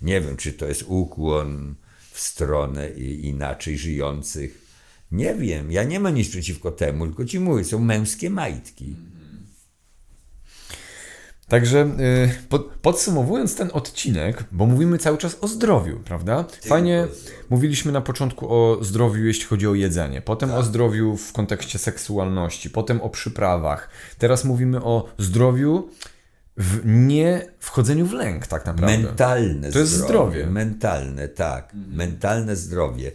[0.01, 1.75] Nie wiem, czy to jest ukłon
[2.11, 2.89] w stronę
[3.21, 4.67] inaczej żyjących.
[5.11, 8.95] Nie wiem, ja nie mam nic przeciwko temu, tylko ci mówię, są męskie majtki.
[11.47, 11.89] Także
[12.53, 16.45] y, podsumowując ten odcinek, bo mówimy cały czas o zdrowiu, prawda?
[16.65, 17.07] Fajnie
[17.49, 20.59] mówiliśmy na początku o zdrowiu, jeśli chodzi o jedzenie, potem tak.
[20.59, 23.89] o zdrowiu w kontekście seksualności, potem o przyprawach.
[24.17, 25.89] Teraz mówimy o zdrowiu
[26.57, 28.97] w nie wchodzeniu w lęk, tak naprawdę.
[28.97, 30.07] Mentalne To jest zdrowie.
[30.07, 30.47] zdrowie.
[30.47, 31.73] Mentalne, tak.
[31.73, 31.95] Mhm.
[31.95, 33.11] Mentalne zdrowie.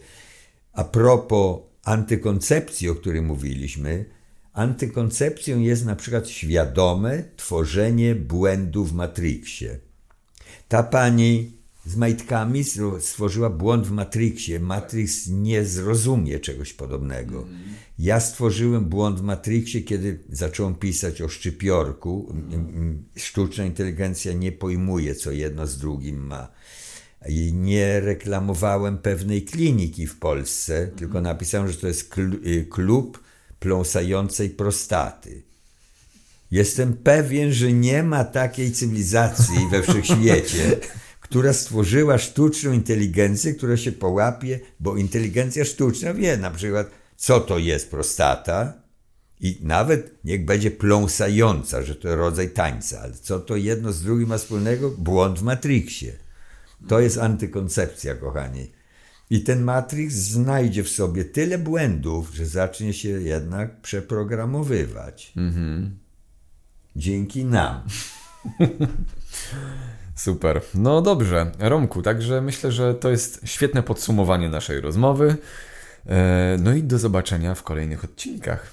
[0.72, 4.04] A propos antykoncepcji, o której mówiliśmy,
[4.52, 9.78] Antykoncepcją jest na przykład świadome tworzenie błędu w Matrixie.
[10.68, 11.52] Ta pani
[11.86, 12.64] z majtkami
[13.00, 14.60] stworzyła błąd w Matrixie.
[14.60, 17.46] Matrix nie zrozumie czegoś podobnego.
[17.98, 22.34] Ja stworzyłem błąd w Matrixie, kiedy zacząłem pisać o szczypiorku.
[23.16, 26.48] Sztuczna inteligencja nie pojmuje, co jedno z drugim ma.
[27.28, 33.21] I nie reklamowałem pewnej kliniki w Polsce, tylko napisałem, że to jest y, klub
[33.62, 35.42] pląsającej prostaty.
[36.50, 40.76] Jestem pewien, że nie ma takiej cywilizacji we wszechświecie,
[41.26, 47.58] która stworzyła sztuczną inteligencję, która się połapie, bo inteligencja sztuczna wie na przykład, co to
[47.58, 48.72] jest prostata
[49.40, 54.28] i nawet niech będzie pląsająca, że to rodzaj tańca, ale co to jedno z drugim
[54.28, 54.90] ma wspólnego?
[54.90, 56.12] Błąd w Matrixie.
[56.88, 58.70] To jest antykoncepcja, kochani.
[59.32, 65.32] I ten Matrix znajdzie w sobie tyle błędów, że zacznie się jednak przeprogramowywać.
[65.36, 65.98] Mhm.
[66.96, 67.80] Dzięki nam.
[70.14, 70.62] Super.
[70.74, 75.36] No dobrze, Romku, także myślę, że to jest świetne podsumowanie naszej rozmowy.
[76.06, 78.72] E, no i do zobaczenia w kolejnych odcinkach.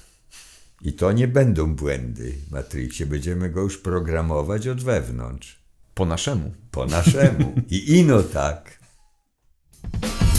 [0.82, 3.06] I to nie będą błędy w Matrixie.
[3.06, 5.60] Będziemy go już programować od wewnątrz.
[5.94, 6.52] Po naszemu.
[6.70, 7.54] Po naszemu.
[7.70, 8.80] I ino tak.